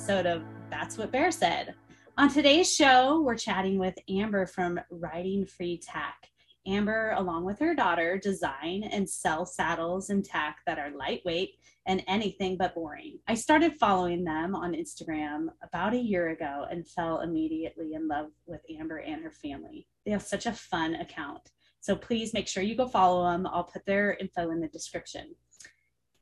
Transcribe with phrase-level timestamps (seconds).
[0.00, 1.74] episode of That's What Bear Said.
[2.16, 6.30] On today's show, we're chatting with Amber from Riding Free Tack.
[6.66, 11.50] Amber, along with her daughter, design and sell saddles and tack that are lightweight
[11.84, 13.18] and anything but boring.
[13.28, 18.30] I started following them on Instagram about a year ago and fell immediately in love
[18.46, 19.86] with Amber and her family.
[20.06, 21.50] They have such a fun account.
[21.80, 23.46] So please make sure you go follow them.
[23.46, 25.34] I'll put their info in the description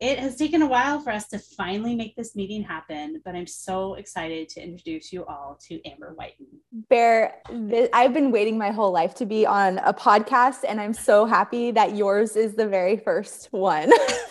[0.00, 3.46] it has taken a while for us to finally make this meeting happen, but I'm
[3.46, 6.46] so excited to introduce you all to Amber Whiten.
[6.88, 10.94] Bear, th- I've been waiting my whole life to be on a podcast, and I'm
[10.94, 13.90] so happy that yours is the very first one.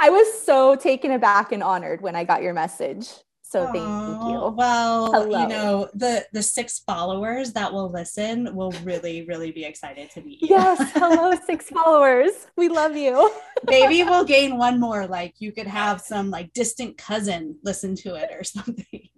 [0.00, 3.08] I was so taken aback and honored when I got your message.
[3.50, 4.52] So thank you.
[4.54, 5.40] Well, Hello.
[5.40, 10.20] you know, the the six followers that will listen will really, really be excited to
[10.20, 10.48] meet you.
[10.50, 10.92] Yes.
[10.92, 12.32] Hello, six followers.
[12.56, 13.30] We love you.
[13.66, 15.06] Maybe we'll gain one more.
[15.06, 19.08] Like you could have some like distant cousin listen to it or something.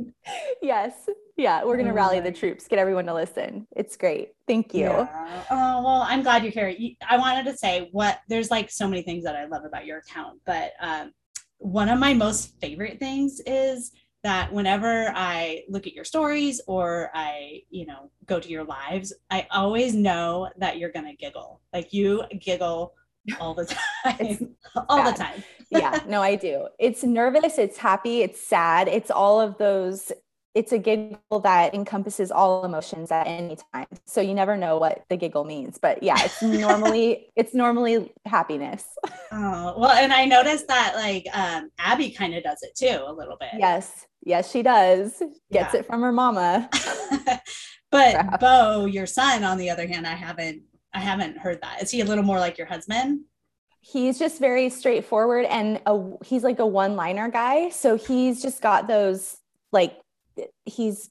[0.62, 1.08] Yes.
[1.36, 1.64] Yeah.
[1.64, 3.66] We're gonna oh, rally the troops, get everyone to listen.
[3.74, 4.34] It's great.
[4.46, 4.82] Thank you.
[4.82, 5.42] Yeah.
[5.50, 6.72] Oh, well, I'm glad you're here.
[7.08, 9.98] I wanted to say what there's like so many things that I love about your
[9.98, 11.12] account, but um,
[11.58, 17.10] one of my most favorite things is that whenever I look at your stories or
[17.14, 21.60] I, you know, go to your lives, I always know that you're going to giggle.
[21.72, 22.94] Like you giggle
[23.40, 23.64] all the
[24.04, 24.56] time.
[24.88, 25.42] all the time.
[25.70, 26.68] yeah, no, I do.
[26.78, 28.88] It's nervous, it's happy, it's sad.
[28.88, 30.12] It's all of those
[30.54, 33.86] it's a giggle that encompasses all emotions at any time.
[34.04, 35.78] So you never know what the giggle means.
[35.78, 38.84] But yeah, it's normally it's normally happiness.
[39.32, 43.12] Oh, well, and I noticed that like um Abby kind of does it too a
[43.12, 43.50] little bit.
[43.56, 44.08] Yes.
[44.24, 45.20] Yes, she does.
[45.52, 45.76] Gets yeah.
[45.76, 46.68] it from her mama.
[47.92, 48.40] but.
[48.40, 50.62] Bo, your son, on the other hand, I haven't
[50.92, 51.80] I haven't heard that.
[51.80, 53.20] Is he a little more like your husband?
[53.82, 57.70] He's just very straightforward and a, he's like a one-liner guy.
[57.70, 59.36] So he's just got those
[59.70, 59.96] like
[60.70, 61.10] he's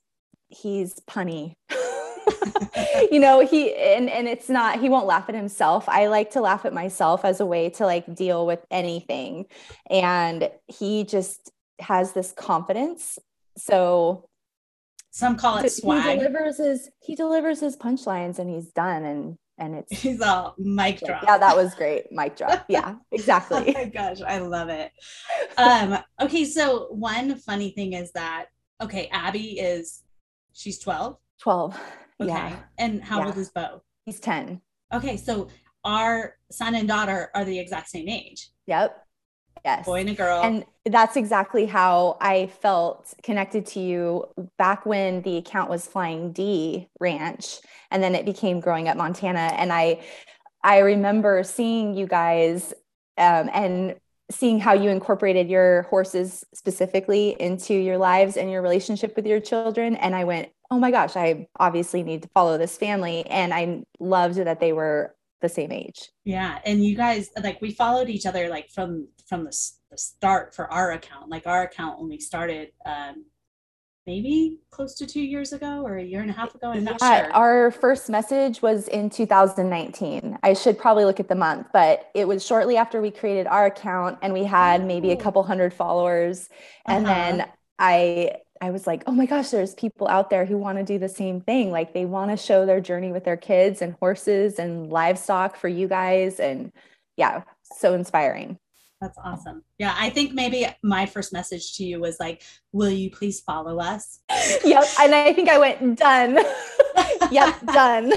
[0.50, 1.54] he's punny.
[3.12, 5.88] you know, he and and it's not he won't laugh at himself.
[5.88, 9.46] I like to laugh at myself as a way to like deal with anything.
[9.90, 13.20] And he just has this confidence.
[13.58, 14.30] So
[15.12, 16.20] some call it swag.
[16.20, 20.56] He delivers his he delivers his punchlines and he's done and and it's he's all
[20.58, 21.24] mic drop.
[21.24, 22.12] Yeah, that was great.
[22.12, 22.66] Mic drop.
[22.70, 23.76] Yeah, exactly.
[23.76, 24.92] oh my gosh, I love it.
[25.58, 28.46] Um, okay, so one funny thing is that
[28.82, 30.04] okay, Abby is
[30.54, 31.18] she's 12.
[31.42, 31.80] 12.
[32.22, 32.30] Okay.
[32.30, 32.56] Yeah.
[32.78, 33.28] And how yeah.
[33.28, 33.82] old is Bo?
[34.06, 34.62] He's 10.
[34.94, 35.48] Okay, so
[35.86, 38.50] our son and daughter are the exact same age.
[38.68, 39.06] Yep.
[39.66, 39.86] Yes.
[39.86, 40.42] Boy and a girl.
[40.42, 44.26] And that's exactly how I felt connected to you
[44.58, 47.60] back when the account was Flying D Ranch
[47.92, 49.54] and then it became Growing Up Montana.
[49.58, 50.02] And I
[50.64, 52.74] I remember seeing you guys
[53.18, 53.96] um, and
[54.32, 59.40] seeing how you incorporated your horses specifically into your lives and your relationship with your
[59.40, 59.96] children.
[59.96, 63.26] And I went, oh my gosh, I obviously need to follow this family.
[63.28, 66.10] And I loved that they were the same age.
[66.26, 69.56] Yeah, and you guys like we followed each other like from from the,
[69.90, 71.30] the start for our account.
[71.30, 73.26] Like our account only started um
[74.10, 76.72] maybe close to two years ago or a year and a half ago.
[76.72, 77.34] I'm not yeah, sure.
[77.34, 80.40] Our first message was in 2019.
[80.42, 83.68] I should probably look at the month, but it was shortly after we created our
[83.68, 86.50] account and we had maybe a couple hundred followers.
[86.88, 87.14] And uh-huh.
[87.14, 87.46] then
[87.78, 88.32] I
[88.62, 91.08] I was like, oh my gosh, there's people out there who want to do the
[91.08, 91.70] same thing.
[91.70, 95.68] Like they want to show their journey with their kids and horses and livestock for
[95.68, 96.40] you guys.
[96.40, 96.74] And
[97.16, 97.44] yeah,
[97.78, 98.58] so inspiring.
[99.02, 99.64] That's awesome.
[99.78, 102.44] Yeah, I think maybe my first message to you was like,
[102.74, 104.20] will you please follow us?
[104.66, 104.84] yep.
[105.00, 106.38] And I think I went, done.
[107.32, 108.12] yep, done.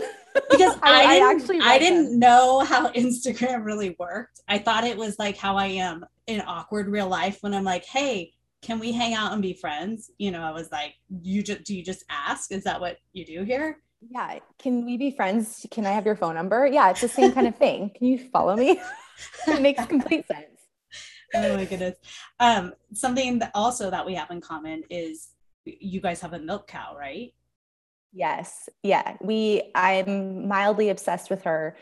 [0.50, 2.18] because I, I, I actually I didn't them.
[2.18, 4.40] know how Instagram really worked.
[4.48, 7.84] I thought it was like how I am in awkward real life when I'm like,
[7.84, 8.32] hey,
[8.62, 10.10] can we hang out and be friends?
[10.18, 12.50] You know, I was like, you just do you just ask?
[12.50, 13.78] Is that what you do here?
[14.10, 14.38] Yeah.
[14.58, 15.64] Can we be friends?
[15.70, 16.66] Can I have your phone number?
[16.66, 17.90] Yeah, it's the same kind of thing.
[17.96, 18.80] Can you follow me?
[19.46, 20.51] it makes complete sense.
[21.34, 21.96] Oh my goodness.
[22.40, 25.28] Um, something that also that we have in common is
[25.64, 27.32] you guys have a milk cow, right?
[28.12, 28.68] Yes.
[28.82, 29.16] Yeah.
[29.20, 31.76] We I'm mildly obsessed with her.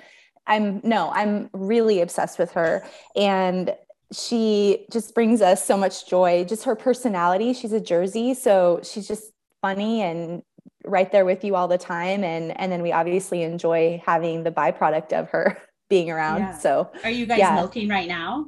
[0.47, 2.85] I'm no, I'm really obsessed with her.
[3.17, 3.75] And
[4.13, 6.45] she just brings us so much joy.
[6.45, 7.53] Just her personality.
[7.53, 9.33] She's a Jersey, so she's just
[9.63, 10.43] funny and
[10.85, 12.25] right there with you all the time.
[12.25, 15.59] And and then we obviously enjoy having the byproduct of her
[15.89, 16.41] being around.
[16.41, 16.59] Yeah.
[16.59, 17.55] So are you guys yeah.
[17.55, 18.47] milking right now?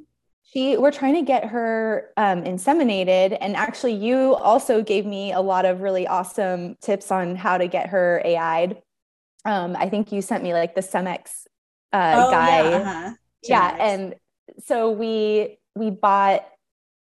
[0.53, 5.41] She, we're trying to get her um, inseminated, and actually, you also gave me a
[5.41, 8.77] lot of really awesome tips on how to get her AI'd.
[9.45, 11.47] Um, I think you sent me like the Cemex
[11.93, 12.69] uh, oh, guy.
[12.69, 13.15] Yeah, uh-huh.
[13.45, 14.15] yeah, and
[14.59, 16.47] so we we bought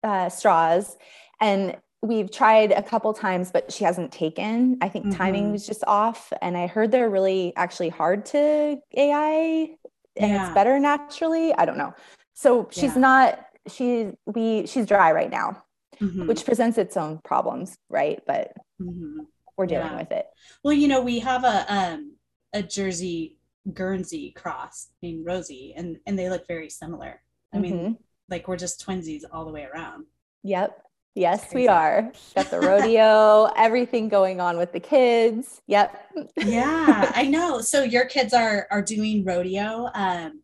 [0.02, 0.96] uh, straws
[1.40, 4.78] and we've tried a couple times, but she hasn't taken.
[4.80, 5.16] I think mm-hmm.
[5.16, 6.32] timing was just off.
[6.40, 9.70] And I heard they're really actually hard to AI
[10.16, 10.46] and yeah.
[10.46, 11.52] it's better naturally.
[11.54, 11.94] I don't know.
[12.38, 13.00] So she's yeah.
[13.00, 15.60] not, she's, we, she's dry right now,
[16.00, 16.28] mm-hmm.
[16.28, 17.76] which presents its own problems.
[17.90, 18.22] Right.
[18.28, 19.22] But mm-hmm.
[19.56, 19.98] we're dealing yeah.
[19.98, 20.26] with it.
[20.62, 22.14] Well, you know, we have a, um,
[22.52, 23.38] a Jersey
[23.74, 27.20] Guernsey cross named Rosie and, and they look very similar.
[27.52, 27.92] I mean, mm-hmm.
[28.30, 30.04] like we're just twinsies all the way around.
[30.44, 30.80] Yep.
[31.16, 32.12] Yes, we are.
[32.36, 35.60] Got the rodeo, everything going on with the kids.
[35.66, 36.12] Yep.
[36.36, 37.60] yeah, I know.
[37.60, 40.42] So your kids are are doing rodeo um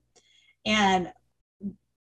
[0.66, 1.12] and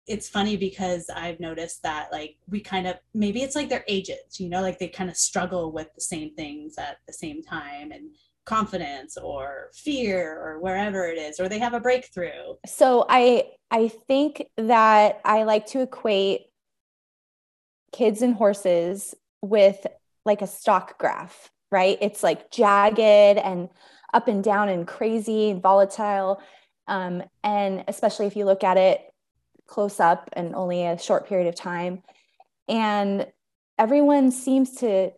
[0.08, 4.40] it's funny because I've noticed that like we kind of maybe it's like their ages,
[4.40, 7.92] you know, like they kind of struggle with the same things at the same time
[7.92, 8.10] and
[8.46, 12.54] confidence or fear or wherever it is or they have a breakthrough.
[12.66, 16.46] So I I think that I like to equate
[17.92, 19.86] kids and horses with
[20.24, 21.98] like a stock graph, right?
[22.00, 22.98] It's like jagged
[23.38, 23.68] and
[24.14, 26.40] up and down and crazy and volatile.
[26.86, 29.02] Um, and especially if you look at it
[29.68, 32.02] close up and only a short period of time.
[32.66, 33.26] And
[33.78, 35.12] everyone seems to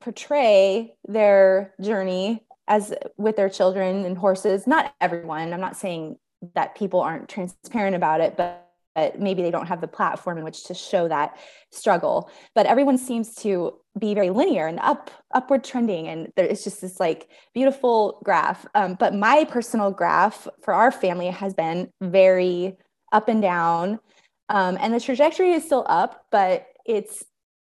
[0.00, 4.66] portray their journey as with their children and horses.
[4.66, 5.52] Not everyone.
[5.52, 6.16] I'm not saying
[6.54, 8.58] that people aren't transparent about it, but
[8.94, 11.38] but maybe they don't have the platform in which to show that
[11.70, 16.62] struggle but everyone seems to be very linear and up upward trending and there is
[16.64, 21.88] just this like beautiful graph um, but my personal graph for our family has been
[22.00, 22.76] very
[23.12, 24.00] up and down.
[24.48, 27.24] Um, and the trajectory is still up but it's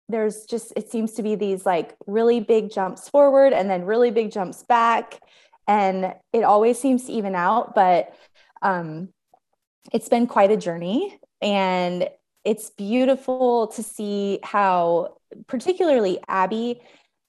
[0.09, 4.11] there's just it seems to be these like really big jumps forward and then really
[4.11, 5.21] big jumps back.
[5.67, 8.15] And it always seems to even out but
[8.63, 9.09] um
[9.93, 11.19] it's been quite a journey.
[11.41, 12.09] And
[12.45, 15.17] it's beautiful to see how
[15.49, 16.81] particularly abby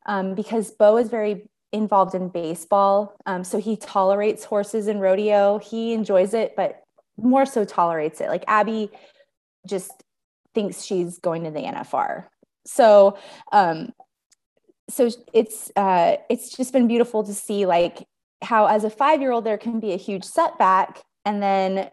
[0.05, 3.15] um, because bo is very involved in baseball.
[3.25, 5.57] Um, so he tolerates horses and rodeo.
[5.57, 6.83] He enjoys it but
[7.17, 8.29] more so tolerates it.
[8.29, 8.91] Like abby
[9.67, 9.91] just
[10.53, 12.25] thinks she's going to the nfr
[12.67, 13.17] so
[13.51, 13.93] um,
[14.89, 18.05] so it's uh, it's just been beautiful to see like
[18.41, 21.01] how as a five year old there can be a huge setback.
[21.25, 21.89] And then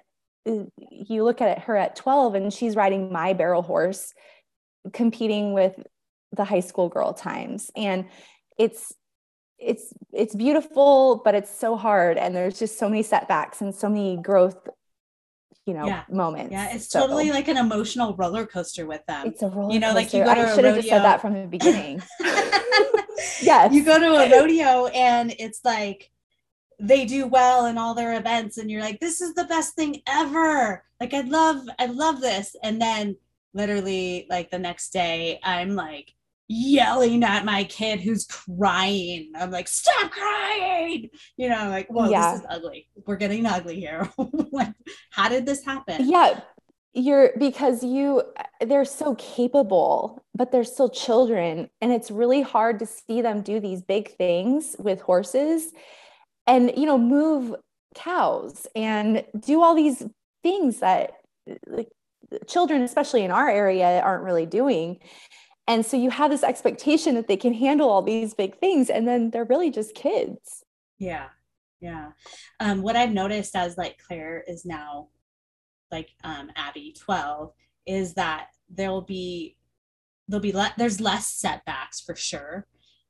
[0.91, 4.13] you look at her at 12 and she's riding my barrel horse
[4.93, 5.75] competing with
[6.33, 7.71] the high school girl times.
[7.75, 8.07] And
[8.59, 8.93] it's
[9.59, 12.19] it's it's beautiful but it's so hard.
[12.19, 14.69] And there's just so many setbacks and so many growth
[15.67, 16.05] you know yeah.
[16.11, 16.53] moments.
[16.53, 19.27] Yeah it's so, totally like an emotional roller coaster with them.
[19.27, 20.19] It's a roller you know coaster.
[20.19, 22.03] like you go to I should have just said that from the beginning.
[23.43, 23.73] Yes.
[23.73, 26.11] You go to a rodeo and it's like
[26.81, 30.03] they do well in all their events and you're like this is the best thing
[30.09, 30.85] ever.
[31.01, 32.57] Like i love i love this.
[32.63, 33.17] And then
[33.55, 36.13] literally like the next day i'm like
[36.49, 39.33] yelling at my kid who's crying.
[39.37, 41.11] I'm like stop crying!
[41.37, 42.33] You know I'm like well yeah.
[42.33, 42.89] this is ugly.
[43.07, 44.11] We're getting ugly here.
[45.11, 46.09] How did this happen?
[46.09, 46.41] Yeah
[46.95, 48.23] you're because you
[48.61, 53.59] they're so capable but they're still children and it's really hard to see them do
[53.59, 55.73] these big things with horses
[56.47, 57.55] and you know move
[57.97, 60.05] cows and do all these
[60.43, 61.15] things that
[61.67, 61.89] like
[62.47, 64.99] children especially in our area aren't really doing
[65.67, 69.07] and so you have this expectation that they can handle all these big things and
[69.09, 70.65] then they're really just kids
[70.99, 71.27] yeah
[71.81, 72.11] yeah
[72.61, 75.09] um, what i've noticed as like claire is now
[75.91, 77.53] like um, abby 12
[77.87, 79.57] is that there'll be
[80.29, 82.67] there'll be le- there's less setbacks for sure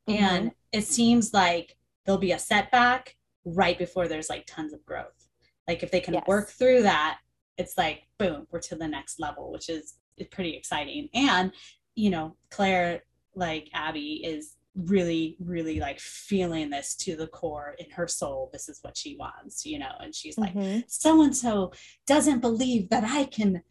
[0.09, 0.23] mm-hmm.
[0.23, 5.29] and it seems like there'll be a setback right before there's like tons of growth.
[5.69, 6.25] Like if they can yes.
[6.27, 7.19] work through that,
[7.57, 9.95] it's like boom, we're to the next level, which is
[10.31, 11.09] pretty exciting.
[11.15, 11.53] And
[11.95, 13.03] you know, Claire,
[13.35, 18.51] like Abby, is really, really like feeling this to the core in her soul.
[18.53, 19.93] This is what she wants, you know.
[20.01, 20.81] And she's like, mm-hmm.
[20.87, 21.73] so and so
[22.07, 23.63] doesn't believe that I can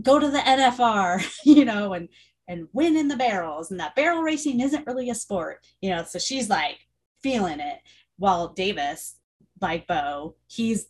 [0.00, 2.08] go to the NFR, you know, and
[2.48, 6.04] and win in the barrels, and that barrel racing isn't really a sport, you know.
[6.04, 6.78] So she's like
[7.22, 7.78] feeling it.
[8.18, 9.16] While Davis
[9.60, 10.86] like Bo, he's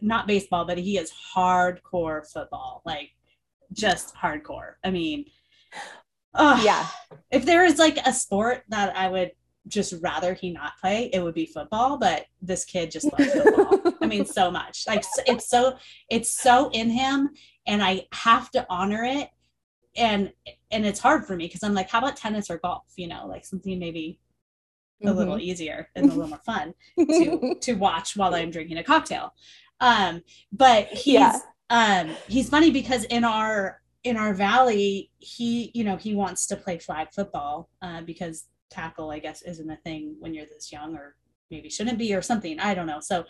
[0.00, 3.10] not baseball, but he is hardcore football, like
[3.72, 4.74] just hardcore.
[4.84, 5.24] I mean,
[6.34, 6.86] oh, yeah.
[7.30, 9.32] If there is like a sport that I would
[9.68, 11.98] just rather he not play, it would be football.
[11.98, 13.94] But this kid just loves football.
[14.00, 14.84] I mean, so much.
[14.86, 15.76] Like it's so
[16.08, 17.30] it's so in him,
[17.66, 19.28] and I have to honor it.
[19.96, 20.32] And
[20.70, 22.84] and it's hard for me because I'm like, how about tennis or golf?
[22.96, 24.18] You know, like something maybe
[25.02, 25.16] a mm-hmm.
[25.18, 29.32] little easier and a little more fun to to watch while I'm drinking a cocktail.
[29.80, 30.22] Um,
[30.52, 31.38] but he's yeah.
[31.70, 36.56] um he's funny because in our in our valley, he, you know, he wants to
[36.56, 40.96] play flag football uh, because tackle, I guess, isn't a thing when you're this young,
[40.96, 41.16] or
[41.50, 42.58] maybe shouldn't be, or something.
[42.60, 43.00] I don't know.
[43.00, 43.24] So,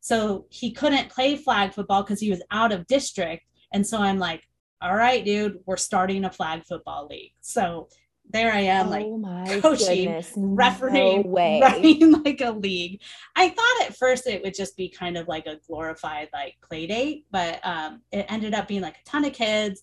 [0.00, 3.44] so he couldn't play flag football because he was out of district.
[3.72, 4.46] And so I'm like,
[4.82, 7.32] all right, dude, we're starting a flag football league.
[7.40, 7.88] So
[8.32, 10.32] there I am, oh like coaching, goodness.
[10.36, 13.00] refereeing, no running like a league.
[13.36, 16.86] I thought at first it would just be kind of like a glorified like play
[16.86, 19.82] date, but um, it ended up being like a ton of kids.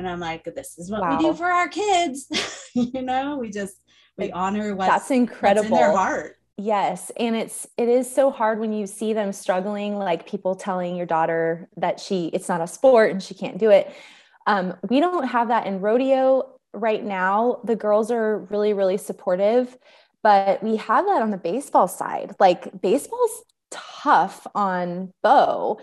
[0.00, 1.18] And I'm like, this is what wow.
[1.18, 2.26] we do for our kids.
[2.74, 3.76] you know, we just
[4.16, 6.36] we honor what's that's incredible what's in their heart.
[6.56, 10.96] Yes, and it's it is so hard when you see them struggling, like people telling
[10.96, 13.94] your daughter that she it's not a sport and she can't do it.
[14.46, 19.76] Um, we don't have that in rodeo right now, the girls are really, really supportive,
[20.22, 22.34] but we have that on the baseball side.
[22.38, 25.80] Like baseball's tough on Bo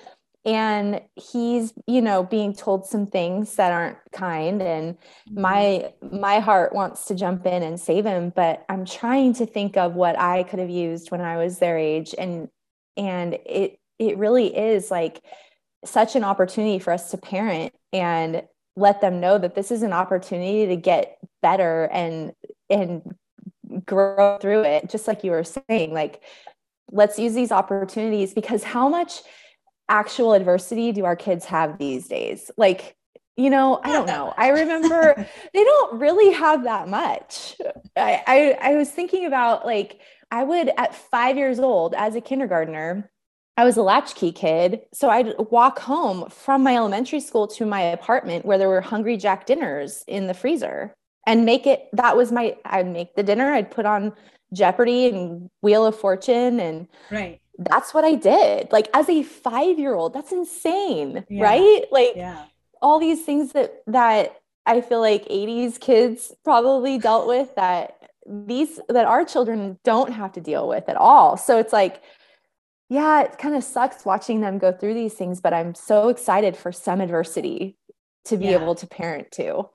[0.47, 4.61] and he's you know being told some things that aren't kind.
[4.61, 5.41] And mm-hmm.
[5.41, 9.75] my my heart wants to jump in and save him but i'm trying to think
[9.77, 12.15] of what i could have used when i was their age.
[12.17, 12.47] And
[12.95, 15.21] and it it really is like
[15.85, 18.43] such an opportunity for us to parent and
[18.75, 22.31] let them know that this is an opportunity to get better and
[22.69, 23.15] and
[23.85, 24.89] grow through it.
[24.89, 26.21] Just like you were saying like
[26.89, 29.21] let's use these opportunities because how much
[29.89, 32.95] actual adversity do our kids have these days like
[33.35, 35.15] you know i don't know i remember
[35.53, 37.55] they don't really have that much
[37.95, 39.99] I, I i was thinking about like
[40.31, 43.09] i would at five years old as a kindergartner
[43.57, 44.81] I was a latchkey kid.
[44.93, 49.17] So I'd walk home from my elementary school to my apartment where there were Hungry
[49.17, 50.93] Jack dinners in the freezer
[51.25, 51.89] and make it.
[51.91, 54.13] That was my, I'd make the dinner, I'd put on
[54.53, 56.59] Jeopardy and Wheel of Fortune.
[56.59, 57.41] And right.
[57.57, 58.71] That's what I did.
[58.71, 61.25] Like as a five year old, that's insane.
[61.29, 61.43] Yeah.
[61.43, 61.85] Right.
[61.91, 62.45] Like yeah.
[62.81, 68.79] all these things that, that I feel like 80s kids probably dealt with that these,
[68.89, 71.37] that our children don't have to deal with at all.
[71.37, 72.01] So it's like,
[72.89, 76.55] yeah, it kind of sucks watching them go through these things, but I'm so excited
[76.55, 77.77] for some adversity
[78.25, 78.61] to be yeah.
[78.61, 79.69] able to parent too.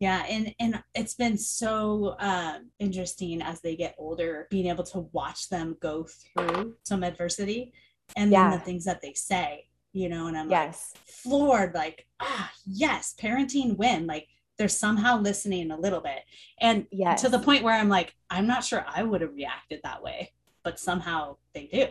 [0.00, 5.00] Yeah, and and it's been so um, interesting as they get older, being able to
[5.12, 7.74] watch them go through some adversity,
[8.16, 8.48] and yeah.
[8.48, 10.94] then the things that they say, you know, and I'm yes.
[10.94, 14.26] like floored, like ah, yes, parenting win, like
[14.56, 16.22] they're somehow listening a little bit,
[16.62, 17.20] and yes.
[17.20, 20.32] to the point where I'm like, I'm not sure I would have reacted that way,
[20.64, 21.88] but somehow they do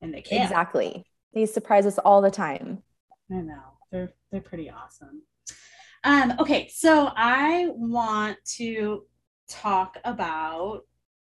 [0.00, 0.42] and they can.
[0.42, 1.04] Exactly.
[1.34, 2.82] They surprise us all the time.
[3.30, 3.62] I know.
[3.92, 5.20] They're they're pretty awesome.
[6.06, 9.06] Um, okay, so I want to
[9.48, 10.82] talk about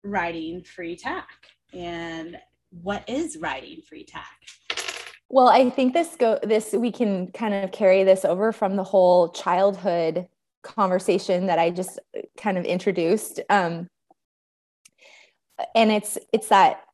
[0.03, 1.29] Riding Free Tack
[1.75, 2.39] and
[2.71, 4.33] what is Riding Free Tack?
[5.29, 8.83] Well, I think this go this we can kind of carry this over from the
[8.83, 10.27] whole childhood
[10.63, 11.99] conversation that I just
[12.39, 13.41] kind of introduced.
[13.51, 13.89] Um,
[15.75, 16.85] and it's it's that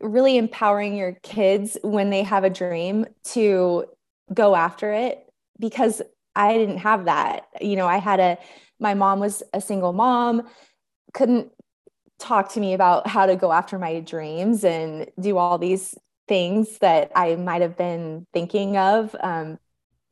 [0.00, 3.86] really empowering your kids when they have a dream to
[4.32, 6.00] go after it because
[6.36, 7.46] I didn't have that.
[7.60, 8.38] You know, I had a,
[8.80, 10.48] my mom was a single mom,
[11.12, 11.52] couldn't
[12.18, 15.94] talk to me about how to go after my dreams and do all these
[16.26, 19.14] things that I might have been thinking of.
[19.20, 19.58] Um,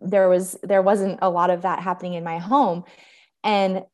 [0.01, 2.85] there was, there wasn't a lot of that happening in my home.
[3.45, 3.85] And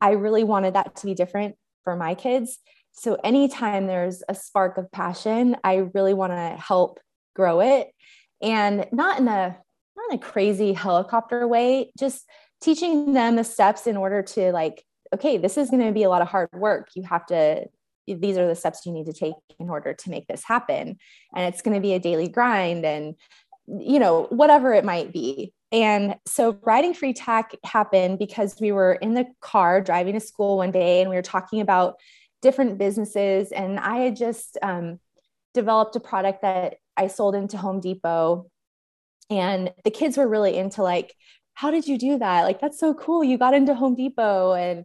[0.00, 2.58] I really wanted that to be different for my kids.
[2.92, 7.00] So anytime there's a spark of passion, I really want to help
[7.34, 7.90] grow it
[8.42, 9.56] and not in a
[10.08, 12.24] not in a crazy helicopter way, just
[12.60, 16.08] teaching them the steps in order to like okay, this is going to be a
[16.08, 16.88] lot of hard work.
[16.94, 17.66] You have to
[18.06, 20.96] these are the steps you need to take in order to make this happen
[21.36, 23.14] and it's going to be a daily grind and
[23.68, 28.92] you know whatever it might be and so Riding Free Tack happened because we were
[28.92, 31.96] in the car driving to school one day and we were talking about
[32.42, 33.50] different businesses.
[33.52, 35.00] And I had just um,
[35.54, 38.50] developed a product that I sold into Home Depot.
[39.38, 41.14] And the kids were really into like,
[41.54, 42.42] how did you do that?
[42.42, 43.22] Like, that's so cool.
[43.22, 44.52] You got into Home Depot.
[44.54, 44.84] And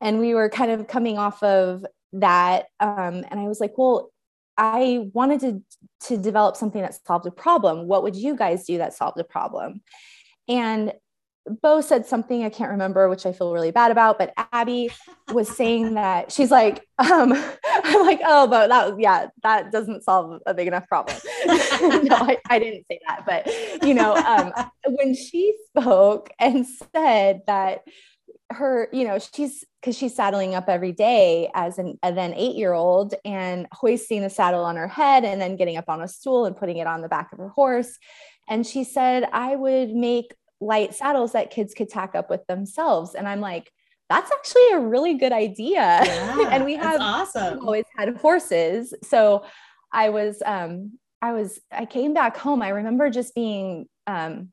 [0.00, 2.66] and we were kind of coming off of that.
[2.80, 4.10] Um, and I was like, well,
[4.56, 5.62] I wanted to
[6.08, 7.86] to develop something that solved a problem.
[7.86, 9.82] What would you guys do that solved a problem?
[10.48, 10.92] And
[11.62, 14.90] Bo said something I can't remember, which I feel really bad about, but Abby
[15.32, 17.32] was saying that she's like, um,
[17.84, 21.16] I'm like, oh, but that, yeah, that doesn't solve a big enough problem.
[21.46, 24.52] no, I, I, didn't say that, but you know, um,
[24.86, 27.82] when she spoke and said that
[28.50, 32.72] her, you know, she's because she's saddling up every day as an then eight year
[32.72, 36.44] old and hoisting the saddle on her head and then getting up on a stool
[36.44, 37.98] and putting it on the back of her horse.
[38.48, 43.14] And she said, I would make light saddles that kids could tack up with themselves.
[43.14, 43.70] And I'm like,
[44.08, 46.00] that's actually a really good idea.
[46.06, 47.60] Yeah, and we have awesome.
[47.60, 48.94] always had horses.
[49.02, 49.44] So
[49.92, 52.62] I was, um, I was, I came back home.
[52.62, 54.50] I remember just being, um,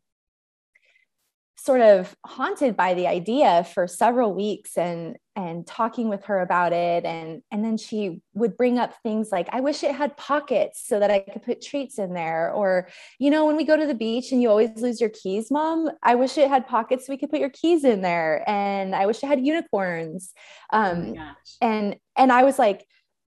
[1.63, 6.74] sort of haunted by the idea for several weeks and and talking with her about
[6.74, 7.05] it.
[7.05, 11.00] And and then she would bring up things like i wish it had pockets so
[11.00, 12.51] that i could put treats in there.
[12.51, 15.50] Or you know when we go to the beach and you always lose your keys
[15.50, 18.43] mom i wish it had pockets so we could put your keys in there.
[18.46, 20.34] And i wish it had unicorns.
[20.74, 22.86] Um oh and and i was like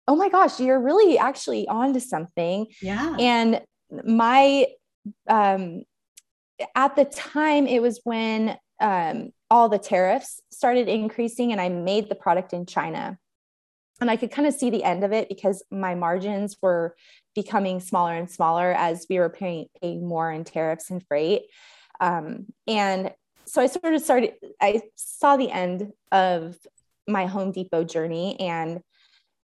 [0.08, 2.66] oh my gosh you're really actually on to something.
[2.82, 3.16] Yeah.
[3.20, 3.62] And
[4.04, 4.66] my
[5.30, 5.84] um
[6.76, 12.10] at the time, it was when um, all the tariffs started increasing, and I made
[12.10, 13.18] the product in China.
[14.02, 16.96] And I could kind of see the end of it because my margins were
[17.34, 21.44] becoming smaller and smaller as we were paying, paying more in tariffs and freight.
[22.02, 23.14] Um, and
[23.46, 26.58] so I sort of started, I saw the end of
[27.08, 28.82] my Home Depot journey and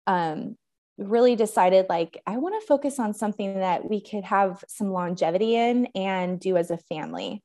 [0.06, 0.56] um,
[0.98, 5.54] really decided like i want to focus on something that we could have some longevity
[5.54, 7.42] in and do as a family.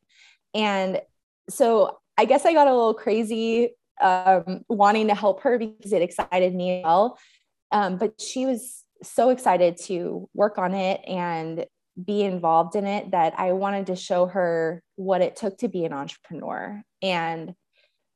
[0.53, 1.01] And
[1.50, 6.01] so i guess i got a little crazy um, wanting to help her because it
[6.01, 7.20] excited me well.
[7.72, 11.65] Um, but she was so excited to work on it and
[12.03, 15.86] be involved in it that i wanted to show her what it took to be
[15.86, 16.81] an entrepreneur.
[17.01, 17.53] And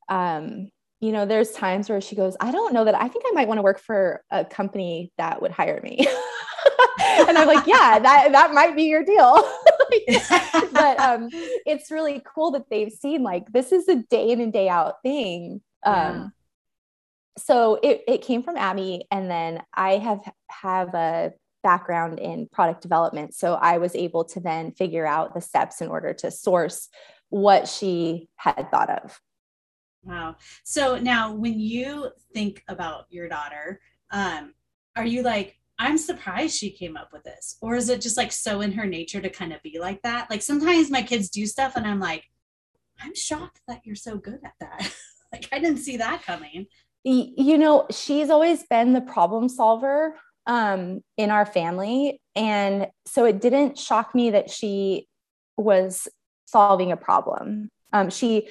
[0.08, 0.70] um,
[1.06, 3.46] you know, there's times where she goes, I don't know that I think I might
[3.46, 5.98] want to work for a company that would hire me.
[7.00, 9.48] and I'm like, yeah, that that might be your deal.
[10.72, 11.28] but um,
[11.64, 14.94] it's really cool that they've seen like this is a day in and day out
[15.04, 15.60] thing.
[15.84, 16.32] Um,
[17.38, 22.82] so it, it came from Abby, and then I have have a background in product
[22.82, 23.32] development.
[23.32, 26.88] So I was able to then figure out the steps in order to source
[27.28, 29.20] what she had thought of.
[30.06, 30.36] Wow.
[30.62, 33.80] So now when you think about your daughter,
[34.12, 34.54] um,
[34.94, 37.56] are you like, I'm surprised she came up with this?
[37.60, 40.30] Or is it just like so in her nature to kind of be like that?
[40.30, 42.24] Like sometimes my kids do stuff and I'm like,
[43.02, 44.94] I'm shocked that you're so good at that.
[45.32, 46.66] like I didn't see that coming.
[47.04, 50.16] You know, she's always been the problem solver
[50.46, 52.20] um, in our family.
[52.34, 55.08] And so it didn't shock me that she
[55.56, 56.08] was
[56.46, 57.70] solving a problem.
[57.92, 58.48] Um, she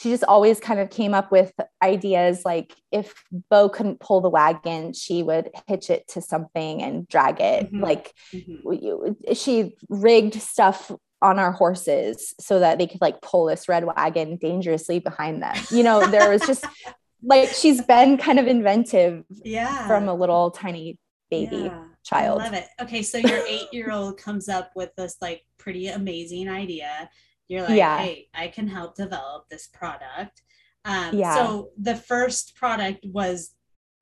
[0.00, 4.30] she just always kind of came up with ideas like if Bo couldn't pull the
[4.30, 7.66] wagon, she would hitch it to something and drag it.
[7.66, 7.82] Mm-hmm.
[7.82, 9.32] Like mm-hmm.
[9.34, 14.36] she rigged stuff on our horses so that they could like pull this red wagon
[14.36, 15.56] dangerously behind them.
[15.70, 16.64] You know, there was just
[17.22, 19.86] like she's been kind of inventive yeah.
[19.86, 20.98] from a little tiny
[21.30, 21.84] baby yeah.
[22.04, 22.40] child.
[22.40, 22.68] I love it.
[22.80, 27.10] Okay, so your 8-year-old comes up with this like pretty amazing idea
[27.50, 27.98] you're like, yeah.
[27.98, 30.40] hey, I can help develop this product.
[30.84, 31.34] Um, yeah.
[31.34, 33.50] So the first product was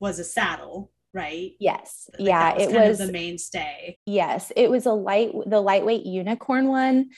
[0.01, 1.53] was a saddle, right?
[1.59, 2.11] Yes.
[2.19, 2.55] Like yeah.
[2.55, 3.97] Was it was the mainstay.
[4.05, 7.09] Yes, it was a light, the lightweight unicorn one.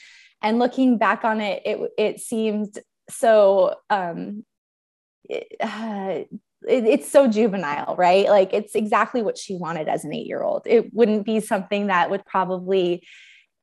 [0.41, 3.75] And looking back on it, it it seemed so.
[3.89, 4.45] Um,
[5.25, 6.23] it, uh,
[6.67, 8.29] it, it's so juvenile, right?
[8.29, 10.61] Like it's exactly what she wanted as an eight year old.
[10.65, 13.03] It wouldn't be something that would probably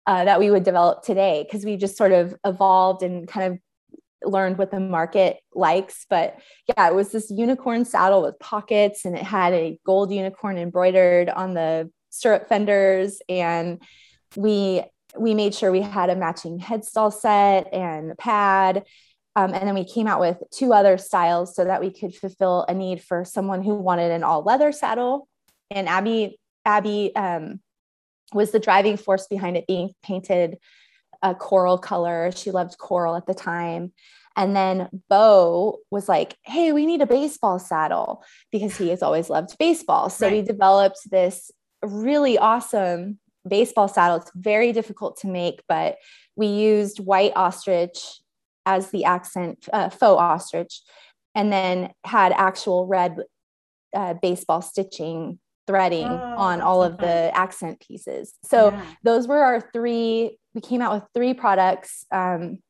[0.08, 4.32] uh, that we would develop today because we just sort of evolved and kind of
[4.32, 6.06] learned what the market likes.
[6.08, 10.56] But yeah, it was this unicorn saddle with pockets and it had a gold unicorn
[10.56, 13.20] embroidered on the stirrup fenders.
[13.28, 13.82] And
[14.34, 14.82] we
[15.18, 18.84] we made sure we had a matching headstall set and pad.
[19.36, 22.64] Um, and then we came out with two other styles so that we could fulfill
[22.66, 25.28] a need for someone who wanted an all leather saddle.
[25.70, 27.60] And Abby, Abby um,
[28.32, 30.58] was the driving force behind it being painted
[31.22, 32.30] a coral color.
[32.32, 33.92] She loved coral at the time.
[34.36, 39.28] And then Bo was like, hey, we need a baseball saddle because he has always
[39.28, 40.10] loved baseball.
[40.10, 40.36] So right.
[40.36, 41.50] we developed this
[41.82, 44.18] really awesome baseball saddle.
[44.18, 45.96] It's very difficult to make, but
[46.36, 48.20] we used white ostrich
[48.64, 50.82] as the accent, uh, faux ostrich,
[51.34, 53.16] and then had actual red
[53.94, 58.34] uh, baseball stitching threading oh, on all of the accent pieces.
[58.42, 58.82] So yeah.
[59.04, 62.06] those were our three, we came out with three products.
[62.10, 62.60] Um,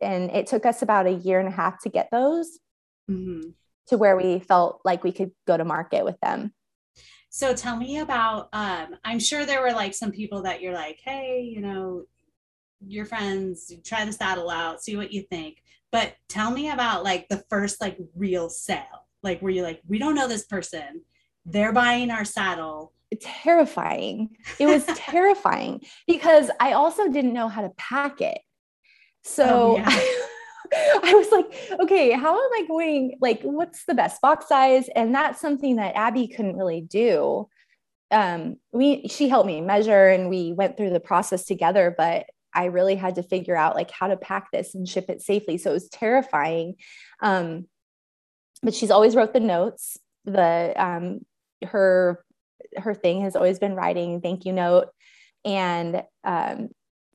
[0.00, 2.58] and it took us about a year and a half to get those
[3.10, 3.50] mm-hmm.
[3.88, 6.54] to where we felt like we could go to market with them.
[7.28, 11.00] So tell me about, um, I'm sure there were like some people that you're like,
[11.04, 12.04] hey, you know,
[12.86, 15.62] your friends, try the saddle out, see what you think.
[15.90, 19.98] But tell me about like the first like real sale, like where you're like, we
[19.98, 21.02] don't know this person
[21.46, 27.70] they're buying our saddle terrifying it was terrifying because i also didn't know how to
[27.76, 28.38] pack it
[29.22, 30.04] So oh, yeah.
[31.04, 33.18] I was like, okay, how am I going?
[33.20, 34.88] Like, what's the best box size?
[34.94, 37.48] And that's something that Abby couldn't really do.
[38.10, 42.66] Um, we she helped me measure and we went through the process together, but I
[42.66, 45.56] really had to figure out like how to pack this and ship it safely.
[45.58, 46.74] So it was terrifying.
[47.20, 47.66] Um,
[48.62, 49.98] but she's always wrote the notes.
[50.24, 51.20] The um,
[51.64, 52.24] her
[52.76, 54.88] her thing has always been writing thank you note,
[55.44, 56.68] and um,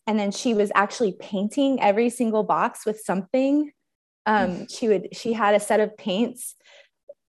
[0.06, 3.72] and then she was actually painting every single box with something.
[4.26, 6.56] Um, she would she had a set of paints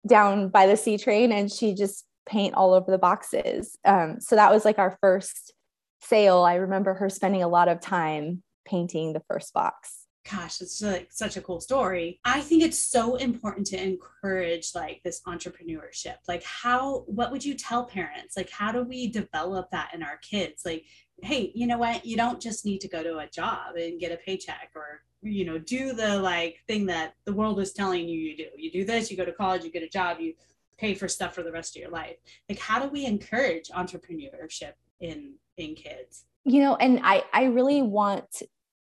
[0.06, 3.76] down by the C train, and she just paint all over the boxes.
[3.84, 5.52] Um, so that was like our first
[6.00, 6.38] sale.
[6.38, 11.08] I remember her spending a lot of time painting the first box gosh it's like
[11.10, 12.20] such a cool story.
[12.24, 16.16] I think it's so important to encourage like this entrepreneurship.
[16.28, 18.36] Like how what would you tell parents?
[18.36, 20.62] Like how do we develop that in our kids?
[20.64, 20.84] Like
[21.22, 22.04] hey you know what?
[22.04, 25.44] You don't just need to go to a job and get a paycheck or you
[25.44, 28.46] know do the like thing that the world is telling you you do.
[28.56, 30.34] You do this you go to college you get a job you
[30.78, 32.16] pay for stuff for the rest of your life.
[32.48, 36.24] Like how do we encourage entrepreneurship in in kids?
[36.44, 38.42] You know and i i really want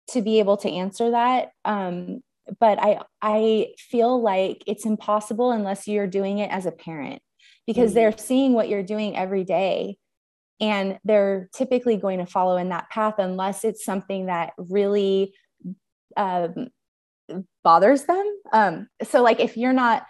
[0.10, 1.50] to be able to answer that.
[1.66, 2.22] Um,
[2.60, 7.22] but I I feel like it's impossible unless you're doing it as a parent
[7.66, 7.96] because mm-hmm.
[7.96, 9.98] they're seeing what you're doing every day
[10.60, 15.34] and they're typically going to follow in that path unless it's something that really
[16.16, 16.70] um,
[17.64, 18.38] bothers them.
[18.54, 20.06] Um, so like if you're not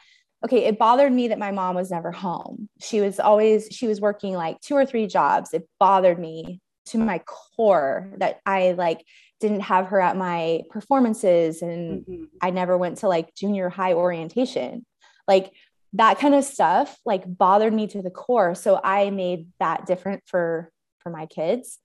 [0.45, 2.69] okay, it bothered me that my mom was never home.
[2.79, 5.53] She was always she was working like two or three jobs.
[5.53, 7.19] It bothered me to my
[7.55, 9.03] core that I like
[9.39, 12.23] didn't have her at my performances and mm-hmm.
[12.41, 14.85] I never went to like junior high orientation.
[15.27, 15.51] Like
[15.93, 18.55] that kind of stuff like bothered me to the core.
[18.55, 21.79] So I made that different for for my kids.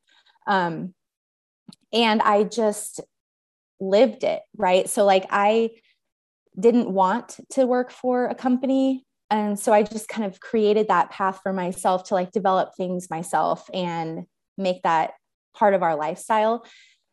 [0.47, 0.95] Um
[1.93, 3.01] and I just
[3.81, 4.89] lived it, right?
[4.89, 5.71] So like I
[6.59, 11.11] didn't want to work for a company and so I just kind of created that
[11.11, 14.27] path for myself to like develop things myself and
[14.59, 15.15] make that
[15.55, 16.67] part of our lifestyle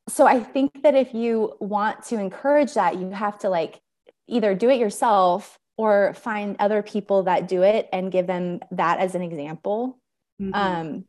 [0.10, 3.82] so I think that if you want to encourage that, you have to like
[4.28, 9.00] either do it yourself or find other people that do it and give them that
[9.00, 10.00] as an example.
[10.42, 10.54] Mm-hmm.
[10.54, 11.06] Um,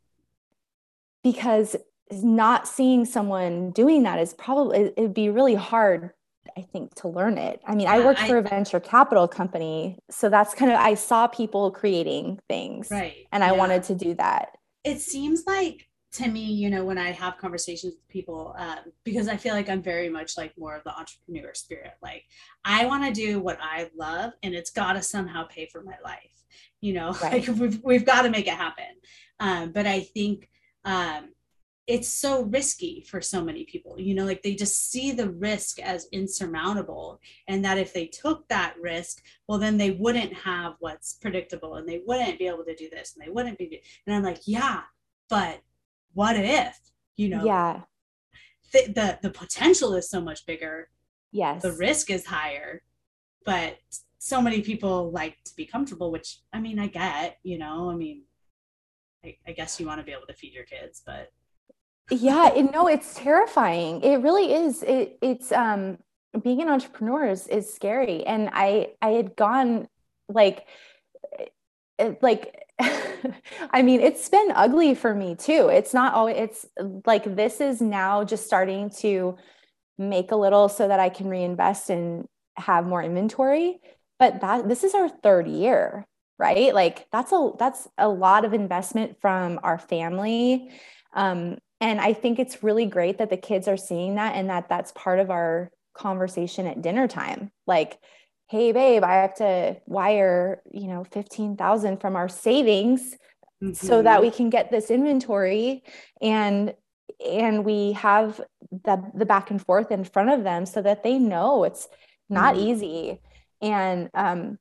[1.23, 1.77] because
[2.11, 6.11] not seeing someone doing that is probably it'd be really hard
[6.57, 7.61] I think to learn it.
[7.67, 10.79] I mean, yeah, I worked I, for a venture capital company, so that's kind of
[10.79, 13.15] I saw people creating things, right?
[13.31, 14.57] And I wanted to do that.
[14.83, 19.29] It seems like to me, you know, when I have conversations with people, um, because
[19.29, 21.93] I feel like I'm very much like more of the entrepreneur spirit.
[22.03, 22.25] Like,
[22.65, 25.97] I want to do what I love, and it's got to somehow pay for my
[26.03, 26.45] life.
[26.81, 27.47] You know, right.
[27.47, 28.85] like we've we've got to make it happen.
[29.39, 30.49] Um, but I think
[30.85, 31.29] um,
[31.87, 34.01] it's so risky for so many people.
[34.01, 38.49] You know, like they just see the risk as insurmountable, and that if they took
[38.49, 42.75] that risk, well, then they wouldn't have what's predictable, and they wouldn't be able to
[42.75, 43.81] do this, and they wouldn't be.
[44.09, 44.81] And I'm like, yeah,
[45.29, 45.61] but
[46.13, 46.79] what if
[47.17, 47.81] you know yeah.
[48.73, 50.89] the, the the potential is so much bigger.
[51.33, 51.63] Yes.
[51.63, 52.83] The risk is higher.
[53.47, 53.79] But
[54.19, 57.97] so many people like to be comfortable which i mean i get you know i
[57.97, 58.23] mean
[59.25, 61.33] i, I guess you want to be able to feed your kids but
[62.11, 64.03] yeah it, no it's terrifying.
[64.03, 64.83] It really is.
[64.83, 65.99] It, it's um
[66.43, 68.25] being an entrepreneur is, is scary.
[68.25, 69.89] And i i had gone
[70.29, 70.67] like
[72.21, 72.65] like
[73.71, 75.69] I mean, it's been ugly for me too.
[75.69, 76.67] It's not always, it's
[77.07, 79.37] like this is now just starting to
[79.99, 83.81] make a little so that I can reinvest and have more inventory.
[84.19, 86.07] But that this is our third year,
[86.39, 86.75] right?
[86.75, 90.71] Like that's a that's a lot of investment from our family.
[91.15, 94.69] Um, and I think it's really great that the kids are seeing that and that
[94.69, 97.51] that's part of our conversation at dinner time.
[97.67, 97.99] Like,
[98.51, 103.17] hey babe i have to wire you know 15000 from our savings
[103.63, 103.73] mm-hmm.
[103.73, 105.85] so that we can get this inventory
[106.21, 106.75] and
[107.25, 108.41] and we have
[108.85, 111.89] the the back and forth in front of them so that they know it's
[112.29, 112.69] not mm-hmm.
[112.69, 113.21] easy
[113.63, 114.59] and um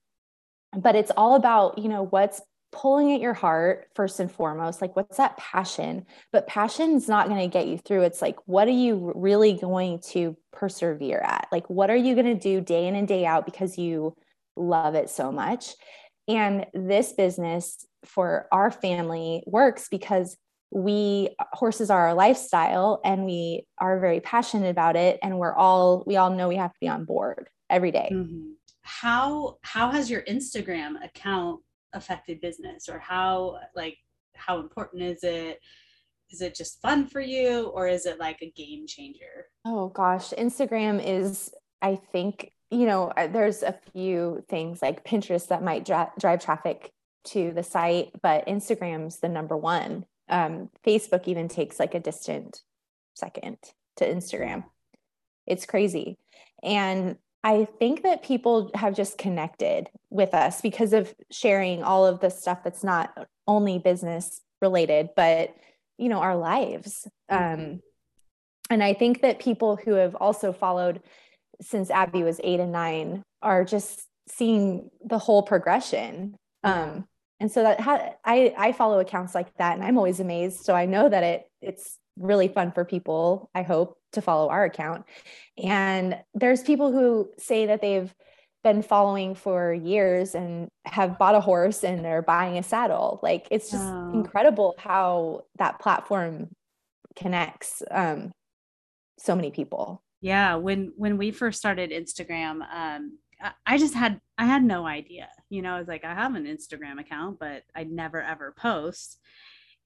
[0.77, 4.95] but it's all about you know what's pulling at your heart first and foremost like
[4.95, 8.67] what's that passion but passion is not going to get you through it's like what
[8.67, 12.87] are you really going to persevere at like what are you going to do day
[12.87, 14.15] in and day out because you
[14.55, 15.73] love it so much
[16.27, 20.37] and this business for our family works because
[20.71, 26.03] we horses are our lifestyle and we are very passionate about it and we're all
[26.05, 28.09] we all know we have to be on board every day.
[28.11, 28.51] Mm-hmm.
[28.81, 31.61] how how has your instagram account
[31.93, 33.97] affected business or how like
[34.35, 35.59] how important is it
[36.29, 39.47] is it just fun for you or is it like a game changer?
[39.65, 45.63] Oh gosh, Instagram is, I think, you know, there's a few things like Pinterest that
[45.63, 46.91] might dra- drive traffic
[47.25, 50.05] to the site, but Instagram's the number one.
[50.29, 52.61] Um, Facebook even takes like a distant
[53.15, 53.57] second
[53.97, 54.65] to Instagram.
[55.47, 56.19] It's crazy.
[56.61, 62.19] And I think that people have just connected with us because of sharing all of
[62.19, 65.55] the stuff that's not only business related, but
[65.97, 67.07] you know, our lives.
[67.31, 67.61] Mm-hmm.
[67.61, 67.81] Um,
[68.69, 71.01] and I think that people who have also followed
[71.61, 76.35] since Abby was eight and nine are just seeing the whole progression.
[76.63, 77.05] Um,
[77.39, 80.61] and so that ha- I I follow accounts like that, and I'm always amazed.
[80.63, 83.49] So I know that it it's really fun for people.
[83.55, 85.05] I hope to follow our account.
[85.57, 88.13] And there's people who say that they've
[88.63, 93.19] been following for years and have bought a horse and they're buying a saddle.
[93.23, 94.11] Like it's just oh.
[94.13, 96.49] incredible how that platform
[97.15, 98.31] connects um,
[99.17, 100.03] so many people.
[100.21, 103.17] Yeah, when when we first started Instagram, um,
[103.65, 105.29] I just had I had no idea.
[105.49, 109.17] You know, I was like, I have an Instagram account, but I never ever post.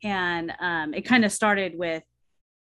[0.04, 2.04] And um, it kind of started with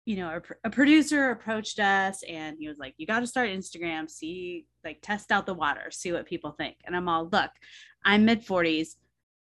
[0.08, 3.50] you know, a, a, producer approached us and he was like, you got to start
[3.50, 6.78] Instagram, see, like, test out the water, see what people think.
[6.86, 7.52] And I'm all, look,
[8.06, 8.92] I'm mid 40s.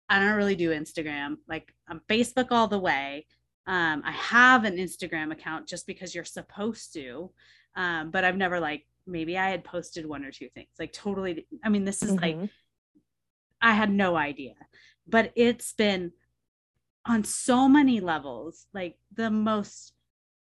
[0.09, 1.37] I don't really do Instagram.
[1.48, 3.26] Like, I'm Facebook all the way.
[3.68, 7.31] Um, I have an Instagram account just because you're supposed to.
[7.76, 10.70] Um, but I've never, like, maybe I had posted one or two things.
[10.81, 11.46] Like, totally.
[11.62, 12.40] I mean, this is mm-hmm.
[12.40, 12.50] like,
[13.62, 14.55] I had no idea,
[15.07, 16.11] but it's been
[17.07, 19.92] on so many levels, like, the most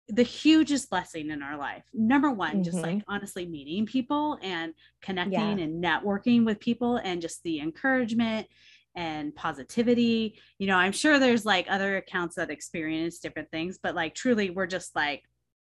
[0.09, 1.83] the hugest blessing in our life.
[1.93, 2.63] Number one, mm-hmm.
[2.63, 5.65] just like honestly meeting people and connecting yeah.
[5.65, 8.47] and networking with people and just the encouragement
[8.95, 10.39] and positivity.
[10.59, 14.51] You know, I'm sure there's like other accounts that experience different things, but like truly,
[14.51, 15.25] we're just like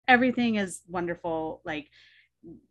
[0.07, 1.61] everything is wonderful.
[1.65, 1.89] Like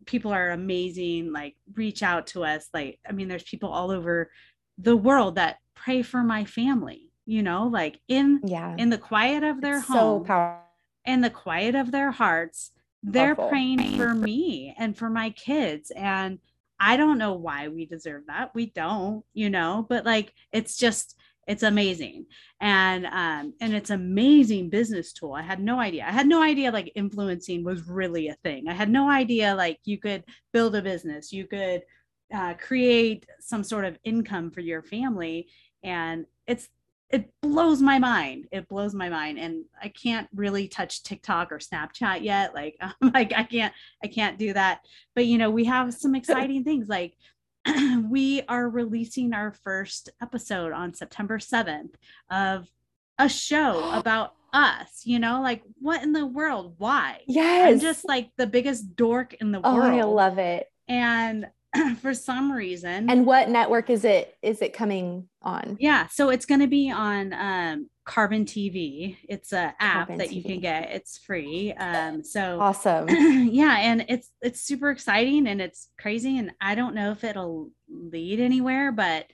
[0.07, 1.33] people are amazing.
[1.33, 2.69] Like reach out to us.
[2.73, 4.31] Like, I mean, there's people all over
[4.79, 9.43] the world that pray for my family, you know, like in yeah in the quiet
[9.43, 10.23] of their it's home.
[10.23, 10.66] So powerful
[11.07, 13.49] in the quiet of their hearts, they're Awful.
[13.49, 15.91] praying for me and for my kids.
[15.93, 16.39] And
[16.79, 18.55] I don't know why we deserve that.
[18.55, 21.17] We don't, you know, but like it's just
[21.47, 22.27] it's amazing.
[22.61, 25.33] And um and it's amazing business tool.
[25.33, 26.05] I had no idea.
[26.07, 28.69] I had no idea like influencing was really a thing.
[28.69, 31.83] I had no idea like you could build a business, you could
[32.35, 35.49] uh, create some sort of income for your family
[35.85, 36.69] and it's
[37.11, 38.49] it blows my mind.
[38.51, 39.39] It blows my mind.
[39.39, 42.55] And I can't really touch TikTok or Snapchat yet.
[42.55, 44.81] Like, I'm like, I can't, I can't do that.
[45.15, 47.17] But you know, we have some exciting things like
[48.11, 51.95] we are releasing our first episode on September 7th
[52.31, 52.71] of
[53.19, 56.75] a show about us, you know, like what in the world?
[56.79, 57.21] Why?
[57.27, 57.73] Yes.
[57.73, 60.01] I'm just like the biggest dork in the oh, world.
[60.01, 60.71] I love it.
[60.89, 61.47] And
[62.01, 63.11] for some reason.
[63.11, 65.77] And what network is it is it coming on?
[65.81, 69.17] Yeah, so it's going to be on um, Carbon TV.
[69.29, 70.91] It's a app Carbon that you can get.
[70.91, 71.73] It's free.
[71.75, 73.09] Um, so awesome.
[73.09, 77.71] yeah, and it's it's super exciting and it's crazy and I don't know if it'll
[77.89, 79.27] lead anywhere, but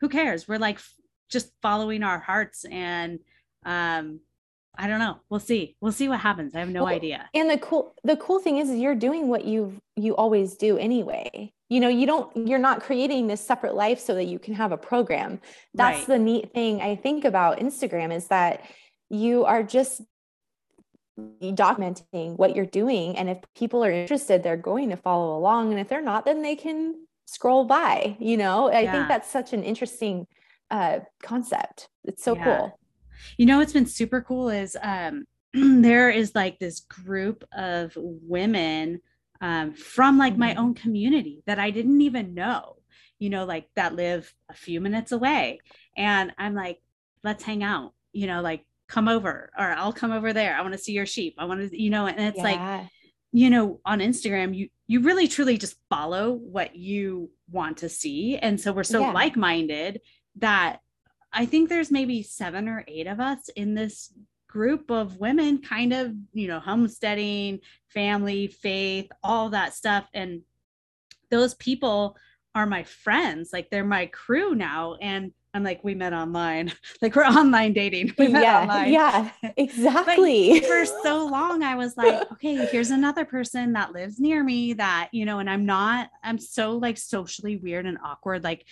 [0.00, 0.46] who cares?
[0.46, 0.94] We're like f-
[1.30, 3.20] just following our hearts and
[3.64, 4.20] um
[4.78, 5.18] I don't know.
[5.30, 5.76] We'll see.
[5.80, 6.54] We'll see what happens.
[6.54, 7.28] I have no well, idea.
[7.34, 11.52] And the cool the cool thing is you're doing what you you always do anyway
[11.68, 14.72] you know you don't you're not creating this separate life so that you can have
[14.72, 15.40] a program
[15.74, 16.06] that's right.
[16.08, 18.62] the neat thing i think about instagram is that
[19.10, 20.02] you are just
[21.42, 25.80] documenting what you're doing and if people are interested they're going to follow along and
[25.80, 26.94] if they're not then they can
[27.26, 28.92] scroll by you know i yeah.
[28.92, 30.26] think that's such an interesting
[30.70, 32.44] uh, concept it's so yeah.
[32.44, 32.78] cool
[33.36, 35.24] you know what's been super cool is um,
[35.54, 39.00] there is like this group of women
[39.40, 40.60] um, from like my mm-hmm.
[40.60, 42.76] own community that I didn't even know,
[43.18, 45.60] you know, like that live a few minutes away.
[45.96, 46.80] And I'm like,
[47.22, 50.56] let's hang out, you know, like come over or I'll come over there.
[50.56, 51.34] I want to see your sheep.
[51.38, 52.42] I want to, you know, and it's yeah.
[52.42, 52.88] like,
[53.32, 58.38] you know, on Instagram, you you really truly just follow what you want to see.
[58.38, 59.12] And so we're so yeah.
[59.12, 60.00] like-minded
[60.36, 60.78] that
[61.32, 64.12] I think there's maybe seven or eight of us in this
[64.48, 70.08] group of women kind of you know homesteading family faith all that stuff.
[70.14, 70.42] And
[71.30, 72.16] those people
[72.54, 73.50] are my friends.
[73.52, 74.96] Like they're my crew now.
[75.00, 76.72] And i'm like we met online.
[77.02, 78.14] Like we're online dating.
[78.18, 78.92] We met yeah online.
[78.92, 80.60] yeah exactly.
[80.60, 85.10] for so long i was like okay here's another person that lives near me that
[85.12, 88.42] you know and i'm not i'm so like socially weird and awkward.
[88.44, 88.64] Like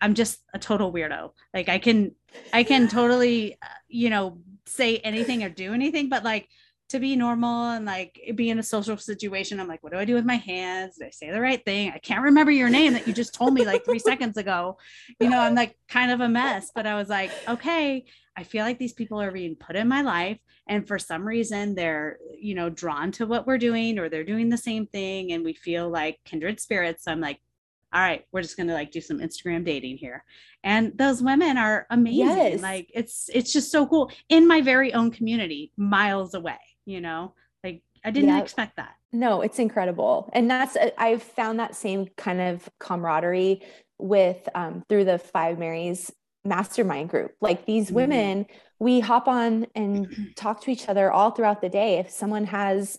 [0.00, 1.32] I'm just a total weirdo.
[1.52, 2.14] Like I can,
[2.52, 3.56] I can totally,
[3.88, 6.48] you know, say anything or do anything, but like
[6.90, 9.60] to be normal and like be in a social situation.
[9.60, 10.96] I'm like, what do I do with my hands?
[10.96, 11.92] Did I say the right thing?
[11.94, 14.76] I can't remember your name that you just told me like three seconds ago.
[15.20, 18.04] You know, I'm like kind of a mess, but I was like, okay,
[18.36, 20.38] I feel like these people are being put in my life.
[20.66, 24.48] And for some reason, they're, you know, drawn to what we're doing or they're doing
[24.48, 25.32] the same thing.
[25.32, 27.04] And we feel like kindred spirits.
[27.04, 27.40] So I'm like,
[27.92, 30.24] all right, we're just gonna like do some Instagram dating here.
[30.62, 32.26] And those women are amazing.
[32.26, 32.62] Yes.
[32.62, 36.58] Like it's it's just so cool in my very own community, miles away
[36.90, 41.58] you know like i didn't expect that no it's incredible and that's uh, i've found
[41.58, 43.62] that same kind of camaraderie
[43.98, 46.10] with um, through the five marys
[46.44, 47.96] mastermind group like these mm-hmm.
[47.96, 48.46] women
[48.78, 52.98] we hop on and talk to each other all throughout the day if someone has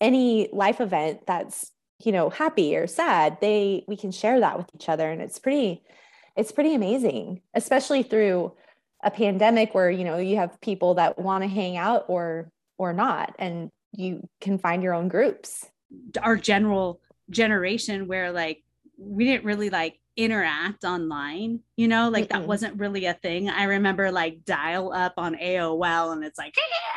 [0.00, 1.72] any life event that's
[2.04, 5.38] you know happy or sad they we can share that with each other and it's
[5.38, 5.82] pretty
[6.36, 8.52] it's pretty amazing especially through
[9.02, 12.92] a pandemic where you know you have people that want to hang out or or
[12.92, 15.66] not and you can find your own groups.
[16.22, 18.62] Our general generation where like
[18.98, 22.28] we didn't really like interact online you know like Mm-mm.
[22.30, 23.50] that wasn't really a thing.
[23.50, 26.54] I remember like dial up on aol and it's like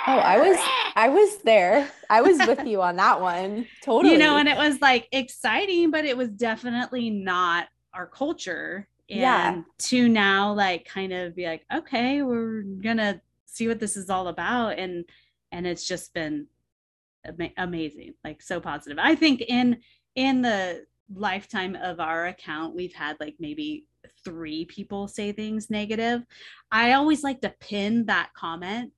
[0.07, 0.57] oh i was
[0.95, 1.89] i was there.
[2.09, 3.67] I was with you on that one.
[3.83, 4.13] Totally.
[4.13, 8.87] you know and it was like exciting but it was definitely not our culture.
[9.09, 9.61] And yeah.
[9.79, 14.27] to now like kind of be like okay we're gonna see what this is all
[14.27, 14.79] about.
[14.79, 15.05] And
[15.51, 16.47] and it's just been
[17.25, 18.97] ama- amazing like so positive.
[18.99, 19.77] I think in
[20.15, 23.85] in the lifetime of our account we've had like maybe
[24.23, 26.21] three people say things negative
[26.71, 28.91] i always like to pin that comment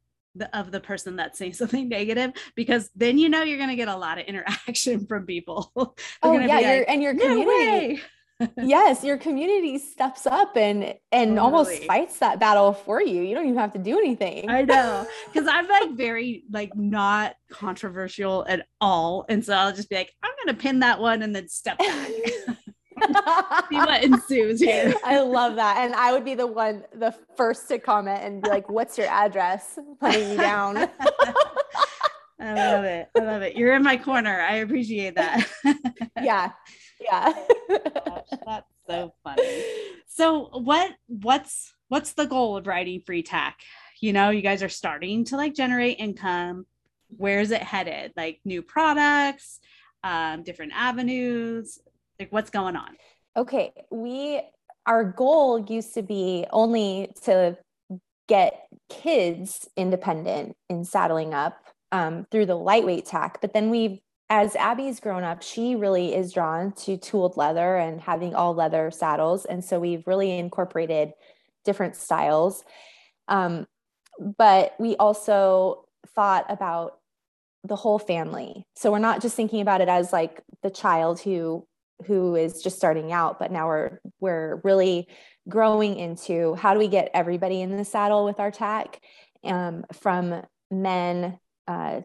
[0.54, 3.88] of the person that's saying something negative because then you know you're going to get
[3.88, 5.72] a lot of interaction from people.
[6.24, 7.96] oh yeah, like, and your community.
[7.96, 8.02] No
[8.58, 11.40] yes, your community steps up and and totally.
[11.40, 13.22] almost fights that battle for you.
[13.22, 14.50] You don't even have to do anything.
[14.50, 15.08] I know.
[15.34, 19.26] Cuz I'm like very like not controversial at all.
[19.30, 21.78] And so I'll just be like I'm going to pin that one and then step
[21.78, 22.08] back.
[23.70, 24.94] See what ensues here.
[25.04, 25.78] I love that.
[25.78, 29.08] And I would be the one the first to comment and be like what's your
[29.08, 29.80] address?
[30.00, 30.78] Putting you down.
[32.40, 33.08] I love it.
[33.16, 33.56] I love it.
[33.56, 34.42] You're in my corner.
[34.42, 35.48] I appreciate that.
[36.22, 36.52] yeah
[37.02, 37.34] yeah.
[37.70, 39.64] Gosh, that's so funny.
[40.14, 43.62] So what what's what's the goal of riding free tack?
[44.02, 46.66] You know you guys are starting to like generate income.
[47.16, 48.12] Where's it headed?
[48.18, 49.62] Like new products
[50.04, 51.80] um, different avenues?
[52.20, 52.98] Like what's going on?
[53.38, 54.42] Okay we
[54.86, 57.58] our goal used to be only to
[58.28, 61.58] get kids independent in saddling up
[61.92, 64.00] um, through the lightweight tack but then we've
[64.32, 68.90] as Abby's grown up, she really is drawn to tooled leather and having all leather
[68.90, 69.44] saddles.
[69.44, 71.12] And so we've really incorporated
[71.66, 72.64] different styles.
[73.28, 73.68] Um,
[74.38, 75.84] but we also
[76.16, 77.00] thought about
[77.66, 78.66] the whole family.
[78.74, 81.68] So we're not just thinking about it as like the child who
[82.08, 85.10] who is just starting out, but now we're we're really
[85.50, 89.02] growing into how do we get everybody in the saddle with our tack,
[89.44, 90.42] um, from
[90.72, 92.00] men uh,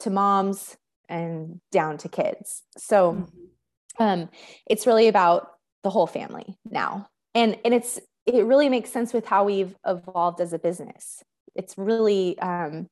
[0.00, 0.76] to moms
[1.08, 2.62] and down to kids.
[2.76, 4.02] So mm-hmm.
[4.02, 4.28] um,
[4.68, 5.50] it's really about
[5.82, 7.08] the whole family now.
[7.34, 11.22] And, and it's, it really makes sense with how we've evolved as a business.
[11.54, 12.88] It's really um,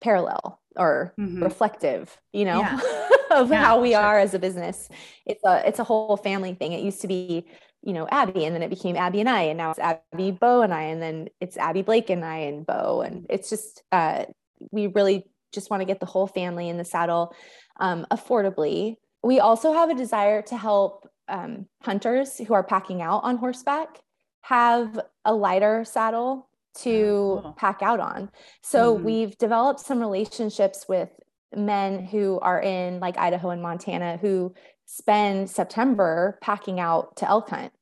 [0.00, 1.42] parallel or mm-hmm.
[1.42, 2.80] reflective, you know, yeah.
[3.30, 4.00] of yeah, how we sure.
[4.00, 4.88] are as a business.
[5.26, 6.72] It's a, it's a whole family thing.
[6.72, 7.46] It used to be,
[7.82, 10.62] you know, Abby, and then it became Abby and I, and now it's Abby, Bo,
[10.62, 14.24] and I, and then it's Abby Blake and I and Bo, and it's just uh,
[14.72, 17.34] we really just want to get the whole family in the saddle
[17.80, 18.96] um, affordably.
[19.22, 24.00] We also have a desire to help um, hunters who are packing out on horseback
[24.42, 27.54] have a lighter saddle to oh.
[27.56, 28.30] pack out on.
[28.62, 29.04] So mm-hmm.
[29.04, 31.10] we've developed some relationships with
[31.54, 34.54] men who are in like Idaho and Montana who
[34.86, 37.72] spend September packing out to elk hunt.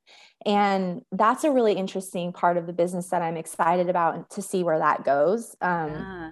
[0.44, 4.62] And that's a really interesting part of the business that I'm excited about to see
[4.62, 5.56] where that goes.
[5.60, 6.30] Um, yeah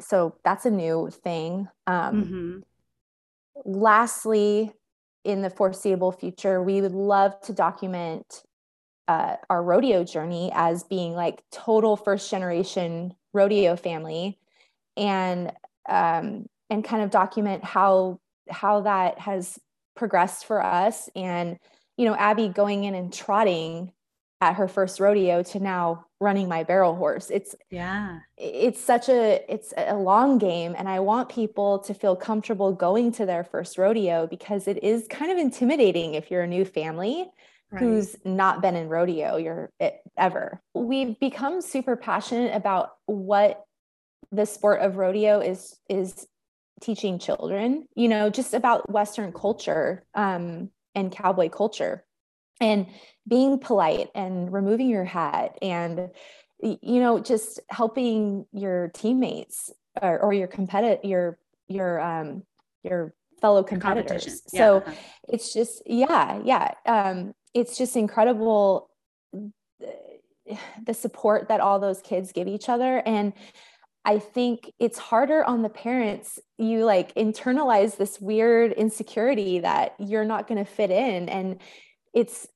[0.00, 1.68] so that's a new thing.
[1.86, 2.58] Um, mm-hmm.
[3.64, 4.72] Lastly,
[5.24, 8.42] in the foreseeable future, we would love to document
[9.08, 14.38] uh, our rodeo journey as being like total first generation rodeo family,
[14.96, 15.52] and
[15.88, 19.58] um, and kind of document how how that has
[19.96, 21.08] progressed for us.
[21.14, 21.58] And
[21.96, 23.92] you know, Abby going in and trotting
[24.40, 27.30] at her first rodeo to now running my barrel horse.
[27.30, 28.20] It's yeah.
[28.36, 33.12] it's such a it's a long game and i want people to feel comfortable going
[33.12, 37.30] to their first rodeo because it is kind of intimidating if you're a new family
[37.70, 37.80] right.
[37.80, 40.60] who's not been in rodeo you're it, ever.
[40.74, 43.64] We've become super passionate about what
[44.32, 46.26] the sport of rodeo is is
[46.80, 52.04] teaching children you know just about western culture um, and cowboy culture.
[52.60, 52.86] And
[53.30, 56.10] being polite and removing your hat and
[56.60, 59.72] you know just helping your teammates
[60.02, 62.42] or, or your competitor your your um
[62.82, 64.58] your fellow competitors yeah.
[64.58, 64.92] so uh-huh.
[65.28, 68.90] it's just yeah yeah um it's just incredible
[70.84, 73.32] the support that all those kids give each other and
[74.04, 76.38] I think it's harder on the parents.
[76.56, 81.28] You like internalize this weird insecurity that you're not going to fit in.
[81.28, 81.60] And
[82.14, 82.48] it's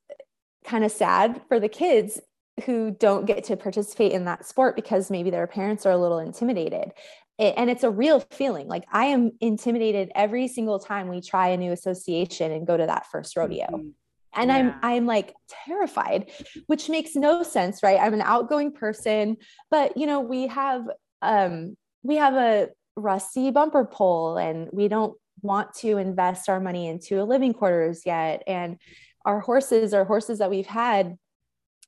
[0.64, 2.20] kind of sad for the kids
[2.64, 6.18] who don't get to participate in that sport because maybe their parents are a little
[6.18, 6.92] intimidated.
[7.38, 8.68] And it's a real feeling.
[8.68, 12.86] Like I am intimidated every single time we try a new association and go to
[12.86, 13.66] that first rodeo.
[13.66, 13.88] Mm-hmm.
[14.36, 14.56] And yeah.
[14.56, 15.34] I'm I'm like
[15.66, 16.30] terrified,
[16.66, 17.98] which makes no sense, right?
[18.00, 19.36] I'm an outgoing person,
[19.70, 20.88] but you know, we have
[21.22, 26.86] um we have a rusty bumper pole and we don't want to invest our money
[26.86, 28.78] into a living quarters yet and
[29.24, 31.16] our horses are horses that we've had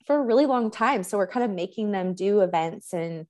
[0.06, 1.02] for a really long time.
[1.02, 3.26] So we're kind of making them do events and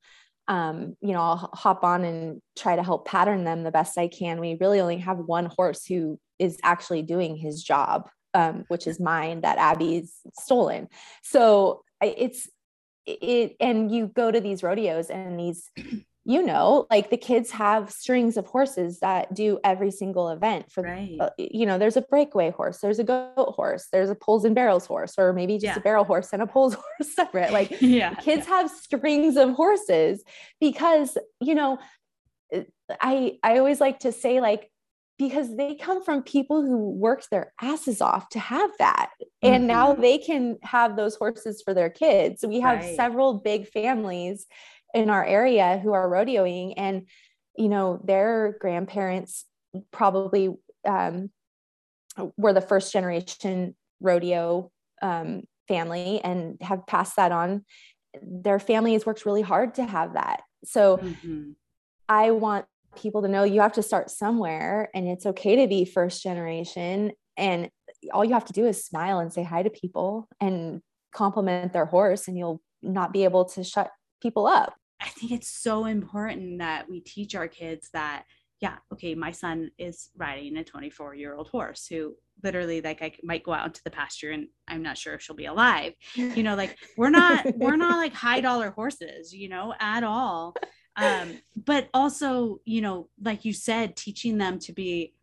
[0.47, 4.07] um, you know, I'll hop on and try to help pattern them the best I
[4.07, 4.39] can.
[4.39, 8.99] We really only have one horse who is actually doing his job, um, which is
[8.99, 10.87] mine that Abby's stolen.
[11.21, 12.47] So it's
[13.05, 15.69] it, and you go to these rodeos and these
[16.27, 20.83] you know like the kids have strings of horses that do every single event for
[20.83, 21.15] right.
[21.21, 24.53] uh, you know there's a breakaway horse there's a goat horse there's a poles and
[24.53, 25.77] barrels horse or maybe just yeah.
[25.77, 28.61] a barrel horse and a poles horse separate like yeah kids yeah.
[28.61, 30.23] have strings of horses
[30.59, 31.79] because you know
[32.53, 32.59] uh,
[32.99, 34.69] i i always like to say like
[35.17, 39.11] because they come from people who worked their asses off to have that
[39.41, 39.67] and mm-hmm.
[39.67, 42.95] now they can have those horses for their kids we have right.
[42.97, 44.45] several big families
[44.93, 47.07] in our area who are rodeoing and
[47.57, 49.45] you know their grandparents
[49.91, 50.49] probably
[50.87, 51.29] um,
[52.37, 54.71] were the first generation rodeo
[55.01, 57.65] um, family and have passed that on
[58.21, 61.51] their family has worked really hard to have that so mm-hmm.
[62.09, 62.65] i want
[62.95, 67.11] people to know you have to start somewhere and it's okay to be first generation
[67.35, 67.69] and
[68.11, 70.81] all you have to do is smile and say hi to people and
[71.13, 74.73] compliment their horse and you'll not be able to shut people up.
[75.01, 78.23] I think it's so important that we teach our kids that,
[78.59, 83.13] yeah, okay, my son is riding a 24 year old horse who literally like I
[83.23, 85.93] might go out into the pasture and I'm not sure if she'll be alive.
[86.15, 90.55] You know, like we're not we're not like high dollar horses, you know, at all.
[90.95, 95.13] Um, but also, you know, like you said, teaching them to be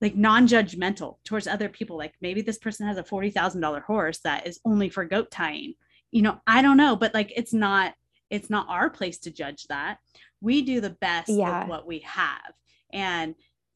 [0.00, 1.96] like non-judgmental towards other people.
[1.96, 5.30] Like maybe this person has a forty thousand dollar horse that is only for goat
[5.30, 5.74] tying.
[6.10, 7.94] You know, I don't know, but like it's not
[8.30, 9.98] it's not our place to judge that
[10.40, 11.60] we do the best yeah.
[11.60, 12.52] with what we have
[12.92, 13.34] and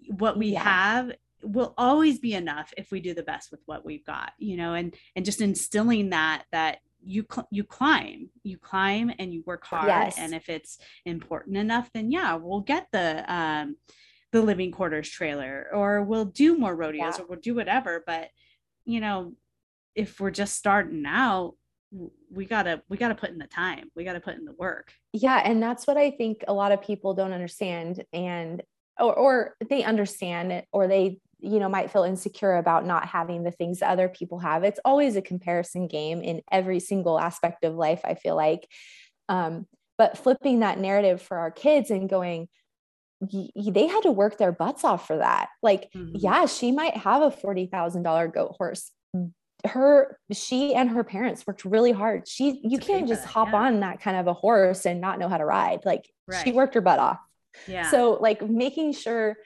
[0.09, 0.63] what we yeah.
[0.63, 4.57] have will always be enough if we do the best with what we've got you
[4.57, 9.43] know and and just instilling that that you cl- you climb you climb and you
[9.45, 10.19] work hard yes.
[10.19, 13.77] and if it's important enough then yeah we'll get the um
[14.31, 17.25] the living quarters trailer or we'll do more rodeos yeah.
[17.25, 18.29] or we'll do whatever but
[18.85, 19.33] you know
[19.95, 21.55] if we're just starting out
[22.31, 23.91] we gotta we gotta put in the time.
[23.95, 24.93] We gotta put in the work.
[25.13, 28.63] Yeah and that's what i think a lot of people don't understand and
[28.99, 33.43] or, or they understand it or they you know might feel insecure about not having
[33.43, 34.65] the things that other people have.
[34.65, 38.69] It's always a comparison game in every single aspect of life i feel like.
[39.29, 39.67] Um,
[39.99, 42.49] but flipping that narrative for our kids and going
[43.55, 45.49] they had to work their butts off for that.
[45.63, 46.17] Like mm-hmm.
[46.19, 48.91] yeah she might have a $40000 goat horse
[49.65, 53.61] her she and her parents worked really hard she you can't just hop yeah.
[53.61, 56.45] on that kind of a horse and not know how to ride like right.
[56.45, 57.21] she worked her butt off
[57.69, 59.37] yeah so like making sure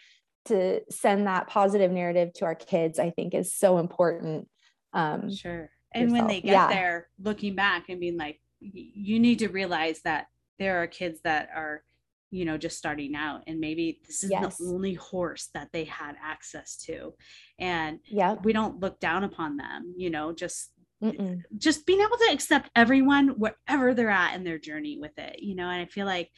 [0.47, 4.49] to send that positive narrative to our kids i think is so important
[4.95, 6.21] um sure and yourself.
[6.21, 6.69] when they get yeah.
[6.69, 11.51] there looking back and being like you need to realize that there are kids that
[11.55, 11.83] are
[12.31, 14.57] you know just starting out and maybe this is yes.
[14.57, 17.15] the only horse that they had access to
[17.59, 20.73] and yeah we don't look down upon them you know just
[21.03, 21.43] Mm-mm.
[21.59, 25.55] just being able to accept everyone wherever they're at in their journey with it you
[25.55, 26.31] know and i feel like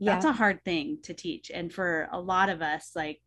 [0.00, 0.30] that's yeah.
[0.30, 3.20] a hard thing to teach and for a lot of us like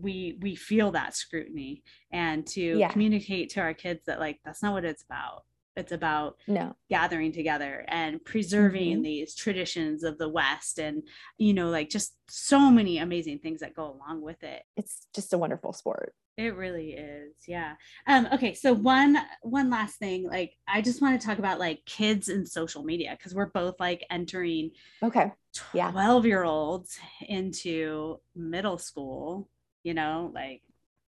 [0.00, 1.82] we we feel that scrutiny
[2.12, 2.88] and to yeah.
[2.88, 5.42] communicate to our kids that like that's not what it's about
[5.80, 9.02] it's about no gathering together and preserving mm-hmm.
[9.02, 11.02] these traditions of the West and,
[11.38, 14.62] you know, like just so many amazing things that go along with it.
[14.76, 16.14] It's just a wonderful sport.
[16.36, 17.34] It really is.
[17.46, 17.74] Yeah.
[18.06, 18.54] Um, okay.
[18.54, 22.48] So one one last thing, like I just want to talk about like kids and
[22.48, 24.70] social media because we're both like entering
[25.02, 25.32] okay.
[25.74, 25.90] Yeah.
[25.90, 29.50] 12 year olds into middle school,
[29.82, 30.62] you know, like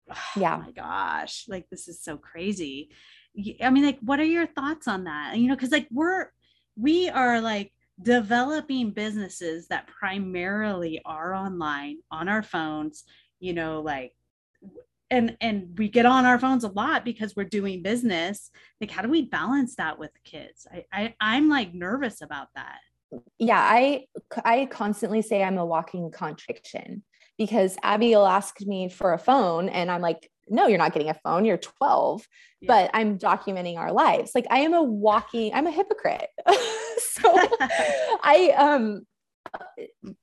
[0.36, 0.58] yeah.
[0.60, 2.90] Oh my gosh, like this is so crazy.
[3.62, 5.36] I mean, like, what are your thoughts on that?
[5.36, 6.30] You know, because like we're
[6.76, 13.04] we are like developing businesses that primarily are online on our phones,
[13.40, 14.12] you know, like
[15.10, 18.50] and and we get on our phones a lot because we're doing business.
[18.80, 20.66] Like how do we balance that with kids?
[20.72, 22.78] I, I i'm like nervous about that.
[23.38, 24.06] Yeah i
[24.44, 27.02] i constantly say i'm a walking contradiction
[27.38, 31.10] because abby will ask me for a phone and i'm like no you're not getting
[31.10, 32.26] a phone you're 12
[32.60, 32.66] yeah.
[32.66, 36.28] but i'm documenting our lives like i am a walking i'm a hypocrite
[36.98, 37.34] so
[38.22, 39.02] i um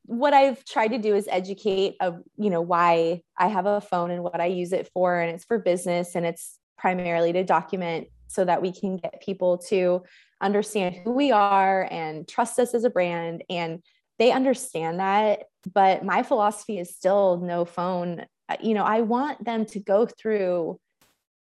[0.05, 4.11] what I've tried to do is educate of you know why I have a phone
[4.11, 8.07] and what I use it for and it's for business and it's primarily to document
[8.27, 10.03] so that we can get people to
[10.41, 13.81] understand who we are and trust us as a brand and
[14.19, 15.43] they understand that
[15.73, 18.25] but my philosophy is still no phone
[18.61, 20.79] you know I want them to go through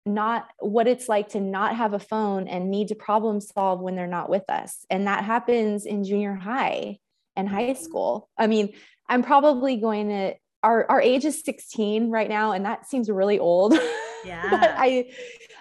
[0.05, 3.95] not what it's like to not have a phone and need to problem solve when
[3.95, 6.99] they're not with us and that happens in junior high
[7.37, 7.83] and high mm-hmm.
[7.83, 8.29] school.
[8.37, 8.75] I mean,
[9.09, 13.39] I'm probably going to our our age is 16 right now and that seems really
[13.39, 13.75] old.
[14.25, 14.51] Yeah.
[14.51, 15.11] but I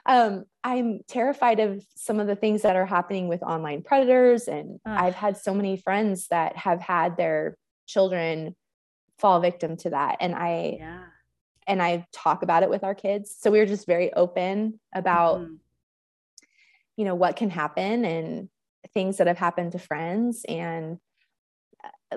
[0.06, 4.80] um I'm terrified of some of the things that are happening with online predators and
[4.86, 4.98] Ugh.
[5.00, 8.56] I've had so many friends that have had their children
[9.18, 11.04] fall victim to that and I yeah.
[11.68, 13.36] And I talk about it with our kids.
[13.40, 15.56] So we are just very open about mm-hmm.
[16.98, 18.50] you know what can happen and
[18.94, 20.98] things that have happened to friends and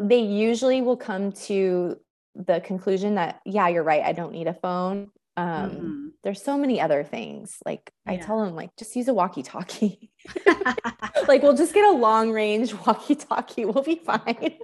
[0.01, 1.99] they usually will come to
[2.35, 6.07] the conclusion that yeah you're right i don't need a phone um mm-hmm.
[6.25, 8.13] there's so many other things like yeah.
[8.13, 10.11] i tell them like just use a walkie talkie
[11.29, 14.57] like we'll just get a long range walkie talkie we'll be fine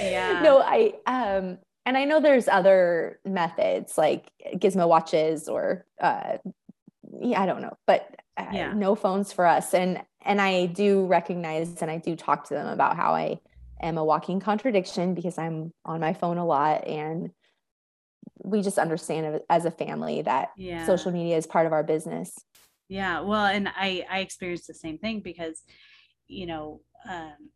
[0.00, 6.36] yeah no i um and i know there's other methods like gizmo watches or uh
[7.20, 8.72] yeah, i don't know but uh, yeah.
[8.72, 12.66] no phones for us and and i do recognize and i do talk to them
[12.66, 13.38] about how i
[13.84, 17.30] am a walking contradiction because I'm on my phone a lot and
[18.42, 20.86] we just understand as a family that yeah.
[20.86, 22.34] social media is part of our business.
[22.88, 25.62] Yeah, well, and I I experienced the same thing because
[26.26, 27.50] you know, um,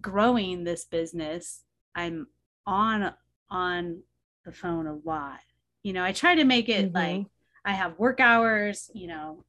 [0.00, 1.62] growing this business,
[1.94, 2.26] I'm
[2.66, 3.14] on
[3.50, 4.02] on
[4.44, 5.40] the phone a lot.
[5.82, 6.96] You know, I try to make it mm-hmm.
[6.96, 7.26] like
[7.64, 9.44] I have work hours, you know,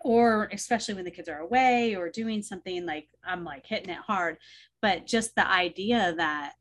[0.00, 3.98] or especially when the kids are away or doing something like I'm like hitting it
[3.98, 4.38] hard.
[4.82, 6.52] But just the idea that,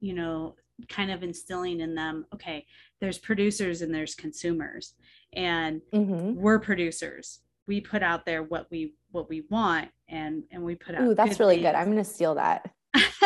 [0.00, 0.56] you know,
[0.88, 2.66] kind of instilling in them, okay,
[3.00, 4.94] there's producers and there's consumers,
[5.32, 6.34] and mm-hmm.
[6.34, 7.40] we're producers.
[7.66, 11.02] We put out there what we what we want, and and we put out.
[11.02, 11.66] Ooh, that's good really things.
[11.66, 11.74] good.
[11.74, 12.70] I'm gonna steal that.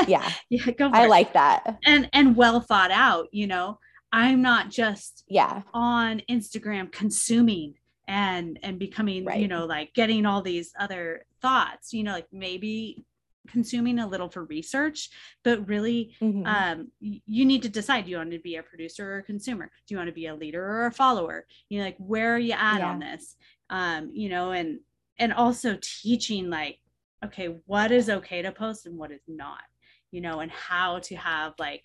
[0.07, 0.91] Yeah, yeah, go.
[0.93, 1.11] I it.
[1.11, 1.78] like that.
[1.84, 3.28] And and well thought out.
[3.32, 3.78] You know,
[4.12, 7.74] I'm not just yeah on Instagram consuming
[8.09, 9.39] and and becoming right.
[9.39, 13.05] you know like getting all these other thoughts you know like maybe
[13.49, 15.11] consuming a little for research
[15.45, 16.45] but really mm-hmm.
[16.47, 19.70] um, you need to decide do you want to be a producer or a consumer
[19.86, 22.39] do you want to be a leader or a follower you know like where are
[22.39, 22.91] you at yeah.
[22.91, 23.36] on this
[23.70, 24.80] um, you know and
[25.18, 26.78] and also teaching like
[27.24, 29.62] okay what is okay to post and what is not
[30.11, 31.85] you know and how to have like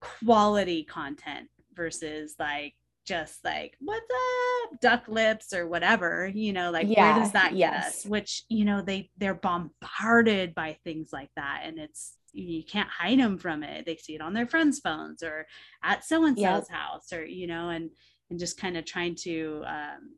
[0.00, 2.74] quality content versus like
[3.06, 4.80] just like what's up?
[4.80, 7.58] Duck lips or whatever you know like yeah, where does that get?
[7.58, 7.86] yes.
[7.86, 12.88] us which you know they they're bombarded by things like that and it's you can't
[12.88, 13.86] hide them from it.
[13.86, 15.46] They see it on their friends phones or
[15.82, 17.90] at so and so's house or you know and
[18.30, 20.16] and just kind of trying to um,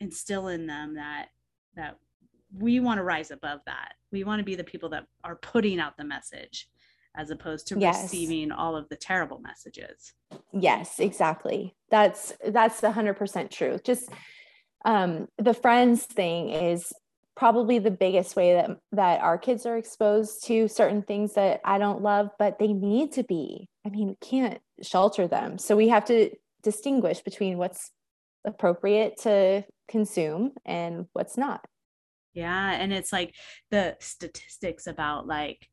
[0.00, 1.28] instill in them that
[1.76, 1.96] that
[2.56, 5.78] we want to rise above that we want to be the people that are putting
[5.78, 6.68] out the message
[7.16, 8.02] as opposed to yes.
[8.02, 10.12] receiving all of the terrible messages.
[10.52, 11.74] Yes, exactly.
[11.90, 13.78] That's that's 100% true.
[13.82, 14.10] Just
[14.84, 16.92] um the friends thing is
[17.34, 21.78] probably the biggest way that that our kids are exposed to certain things that I
[21.78, 23.68] don't love, but they need to be.
[23.84, 25.58] I mean, we can't shelter them.
[25.58, 26.30] So we have to
[26.62, 27.90] distinguish between what's
[28.44, 31.64] appropriate to consume and what's not.
[32.36, 33.34] Yeah, and it's like
[33.70, 35.68] the statistics about like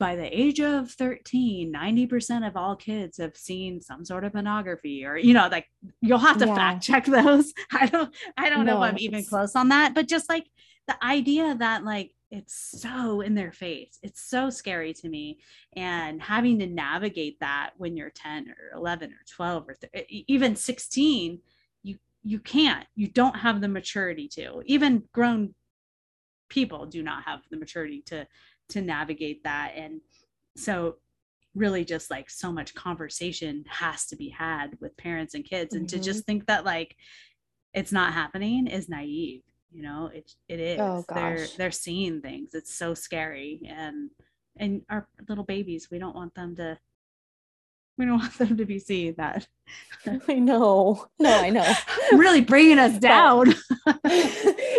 [0.00, 5.04] by the age of 13 90% of all kids have seen some sort of pornography
[5.04, 5.66] or you know like
[6.00, 6.54] you'll have to yeah.
[6.54, 9.94] fact check those i don't i don't no, know if i'm even close on that
[9.94, 10.46] but just like
[10.88, 15.38] the idea that like it's so in their face it's so scary to me
[15.76, 20.56] and having to navigate that when you're 10 or 11 or 12 or th- even
[20.56, 21.40] 16
[21.82, 25.54] you you can't you don't have the maturity to even grown
[26.50, 28.26] people do not have the maturity to
[28.68, 29.72] to navigate that.
[29.74, 30.00] And
[30.56, 30.96] so
[31.54, 35.86] really just like so much conversation has to be had with parents and kids and
[35.86, 35.98] mm-hmm.
[35.98, 36.94] to just think that like
[37.74, 40.10] it's not happening is naive you know?
[40.12, 40.80] It it is.
[40.80, 42.54] Oh, they're they're seeing things.
[42.54, 43.60] It's so scary.
[43.68, 44.10] And
[44.56, 46.78] and our little babies we don't want them to
[48.00, 49.46] we don't want them to be seeing that
[50.28, 51.72] i know no i know
[52.12, 53.54] really bringing us down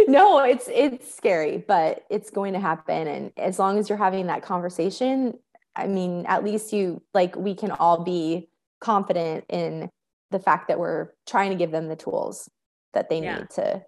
[0.08, 4.28] no it's it's scary but it's going to happen and as long as you're having
[4.28, 5.34] that conversation
[5.76, 8.50] i mean at least you like we can all be
[8.82, 9.90] confident in
[10.32, 12.50] the fact that we're trying to give them the tools
[12.94, 13.38] that they yeah.
[13.38, 13.82] need to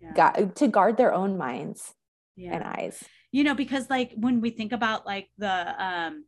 [0.00, 0.32] yeah.
[0.32, 1.92] gu- to guard their own minds
[2.36, 2.54] yeah.
[2.54, 3.02] and eyes
[3.32, 6.24] you know because like when we think about like the um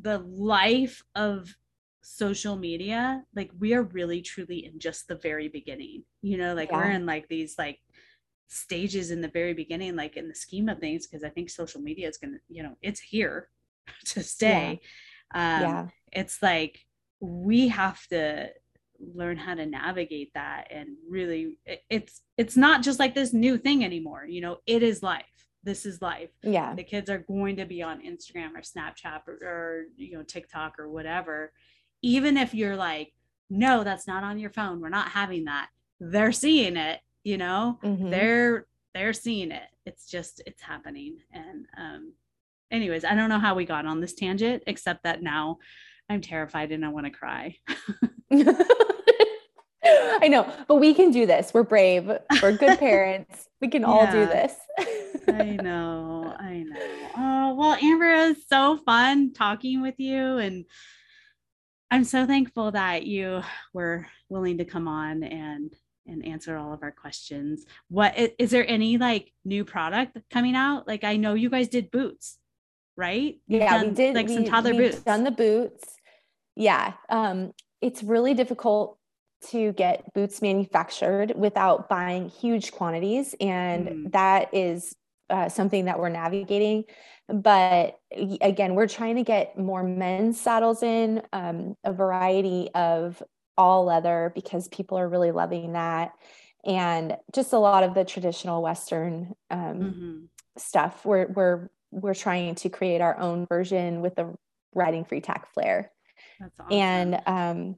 [0.00, 1.54] the life of
[2.02, 6.70] social media like we are really truly in just the very beginning you know like
[6.70, 6.76] yeah.
[6.76, 7.78] we're in like these like
[8.48, 11.80] stages in the very beginning like in the scheme of things because i think social
[11.80, 13.48] media is gonna you know it's here
[14.04, 14.80] to stay
[15.34, 15.56] yeah.
[15.56, 15.86] um yeah.
[16.12, 16.78] it's like
[17.20, 18.48] we have to
[19.14, 23.84] learn how to navigate that and really it's it's not just like this new thing
[23.84, 25.24] anymore you know it is life
[25.64, 29.34] this is life yeah the kids are going to be on instagram or snapchat or,
[29.42, 31.52] or you know tiktok or whatever
[32.02, 33.12] even if you're like
[33.50, 35.68] no that's not on your phone we're not having that
[36.00, 38.10] they're seeing it you know mm-hmm.
[38.10, 42.12] they're they're seeing it it's just it's happening and um
[42.70, 45.58] anyways i don't know how we got on this tangent except that now
[46.08, 47.56] i'm terrified and i want to cry
[49.86, 51.52] I know, but we can do this.
[51.52, 52.10] We're brave.
[52.42, 53.48] We're good parents.
[53.60, 54.54] We can yeah, all do this.
[55.28, 56.34] I know.
[56.38, 57.08] I know.
[57.16, 60.38] Oh, well, Amber, it was so fun talking with you.
[60.38, 60.64] And
[61.90, 65.74] I'm so thankful that you were willing to come on and
[66.06, 67.64] and answer all of our questions.
[67.88, 70.86] What is there any like new product coming out?
[70.86, 72.38] Like I know you guys did boots,
[72.96, 73.40] right?
[73.48, 74.98] Yeah, done, we did like we, some toddler boots.
[75.00, 75.82] Done the boots.
[76.56, 76.92] Yeah.
[77.08, 78.98] Um, it's really difficult
[79.50, 83.34] to get boots manufactured without buying huge quantities.
[83.40, 84.12] And mm.
[84.12, 84.94] that is
[85.30, 86.84] uh, something that we're navigating.
[87.28, 93.22] But again, we're trying to get more men's saddles in, um, a variety of
[93.56, 96.12] all leather because people are really loving that.
[96.66, 100.18] And just a lot of the traditional Western um, mm-hmm.
[100.58, 101.04] stuff.
[101.04, 104.34] We're, we're, we're trying to create our own version with the
[104.74, 105.92] riding free tack flare.
[106.40, 106.72] Awesome.
[106.72, 107.76] And um,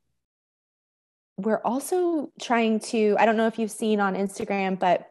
[1.36, 5.08] we're also trying to, I don't know if you've seen on Instagram, but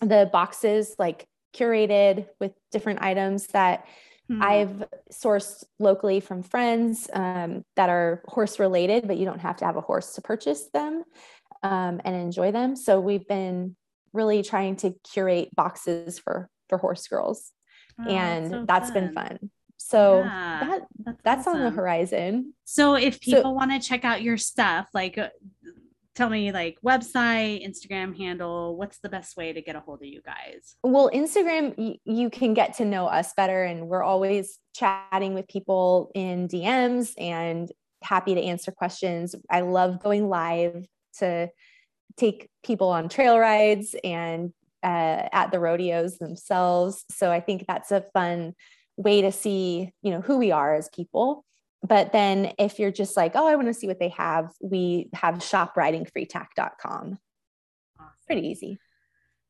[0.00, 3.86] the boxes like curated with different items that
[4.28, 4.42] hmm.
[4.42, 9.64] I've sourced locally from friends um, that are horse related, but you don't have to
[9.64, 11.04] have a horse to purchase them
[11.62, 12.76] um, and enjoy them.
[12.76, 13.76] So we've been
[14.12, 17.52] really trying to curate boxes for for horse girls,
[17.98, 18.94] oh, and so that's fun.
[18.94, 19.50] been fun.
[19.78, 21.62] So yeah, that that's, that's awesome.
[21.62, 22.54] on the horizon.
[22.64, 25.18] So if people so, want to check out your stuff, like
[26.18, 30.08] tell me like website, Instagram handle, what's the best way to get a hold of
[30.08, 30.74] you guys?
[30.82, 35.46] Well, Instagram y- you can get to know us better and we're always chatting with
[35.46, 37.70] people in DMs and
[38.02, 39.36] happy to answer questions.
[39.48, 40.84] I love going live
[41.18, 41.50] to
[42.16, 44.52] take people on trail rides and
[44.82, 47.04] uh, at the rodeos themselves.
[47.12, 48.54] So I think that's a fun
[48.96, 51.44] way to see you know who we are as people
[51.82, 55.08] but then if you're just like oh i want to see what they have we
[55.12, 57.18] have shopridingfreetack.com
[57.98, 58.12] awesome.
[58.26, 58.78] pretty easy.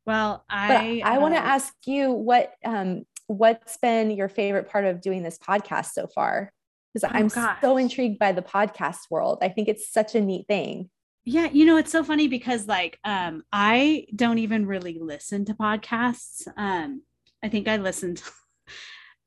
[0.06, 4.86] Well i but i want to ask you what um what's been your favorite part
[4.86, 6.52] of doing this podcast so far?
[6.92, 7.60] Because oh, i'm gosh.
[7.60, 9.38] so intrigued by the podcast world.
[9.42, 10.90] I think it's such a neat thing.
[11.24, 15.54] Yeah you know it's so funny because like um i don't even really listen to
[15.54, 16.46] podcasts.
[16.56, 17.02] Um
[17.42, 18.22] i think i listened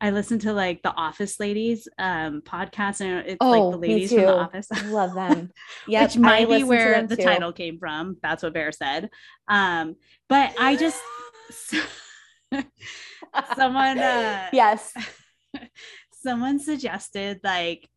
[0.02, 4.12] I listen to like the Office Ladies um podcast, and it's oh, like the ladies
[4.12, 4.68] from the Office.
[4.74, 5.52] I love them.
[5.88, 7.24] Yeah, which might be where the too.
[7.24, 8.18] title came from.
[8.24, 9.10] That's what Bear said.
[9.48, 9.96] Um,
[10.28, 11.00] but I just
[13.56, 14.92] someone uh, yes,
[16.12, 17.88] someone suggested like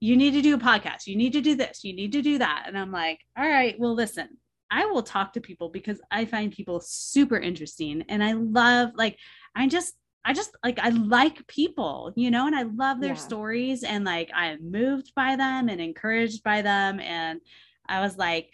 [0.00, 1.06] you need to do a podcast.
[1.06, 1.84] You need to do this.
[1.84, 2.64] You need to do that.
[2.66, 4.28] And I'm like, all right, well, listen.
[4.70, 9.16] I will talk to people because I find people super interesting and I love like
[9.54, 9.94] I just
[10.24, 13.16] I just like I like people, you know, and I love their yeah.
[13.16, 16.98] stories and like I am moved by them and encouraged by them.
[17.00, 17.40] And
[17.86, 18.50] I was like,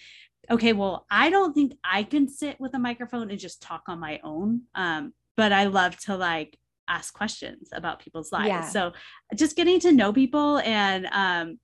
[0.51, 4.01] okay, well, I don't think I can sit with a microphone and just talk on
[4.01, 4.63] my own.
[4.75, 6.59] Um, but I love to like
[6.89, 8.49] ask questions about people's lives.
[8.49, 8.69] Yeah.
[8.69, 8.93] So
[9.37, 11.61] just getting to know people and um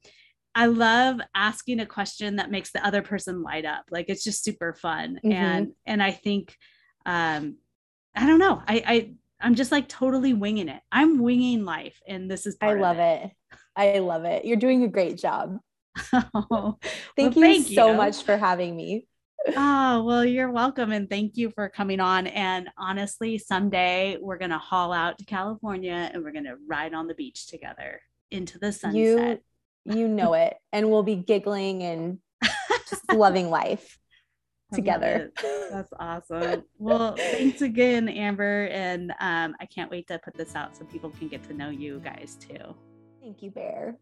[0.55, 3.85] I love asking a question that makes the other person light up.
[3.91, 5.17] Like it's just super fun.
[5.17, 5.33] Mm-hmm.
[5.33, 6.57] And and I think
[7.05, 7.57] um
[8.15, 8.63] I don't know.
[8.67, 10.80] I I I'm just like totally winging it.
[10.91, 13.24] I'm winging life and this is I love it.
[13.24, 13.59] it.
[13.76, 14.45] I love it.
[14.45, 15.59] You're doing a great job.
[16.12, 16.78] oh,
[17.16, 17.97] thank well, you thank so you.
[17.97, 19.07] much for having me.
[19.57, 20.93] oh, well, you're welcome.
[20.93, 22.26] And thank you for coming on.
[22.26, 26.95] And honestly, someday we're going to haul out to California and we're going to ride
[26.95, 29.43] on the beach together into the sunset.
[29.84, 30.57] You, you know it.
[30.72, 32.18] And we'll be giggling and
[32.89, 33.99] just loving life
[34.73, 35.33] together.
[35.71, 36.64] That's awesome.
[36.79, 38.69] Well, thanks again, Amber.
[38.71, 41.71] And um, I can't wait to put this out so people can get to know
[41.71, 42.75] you guys too.
[43.21, 43.97] Thank you, Bear.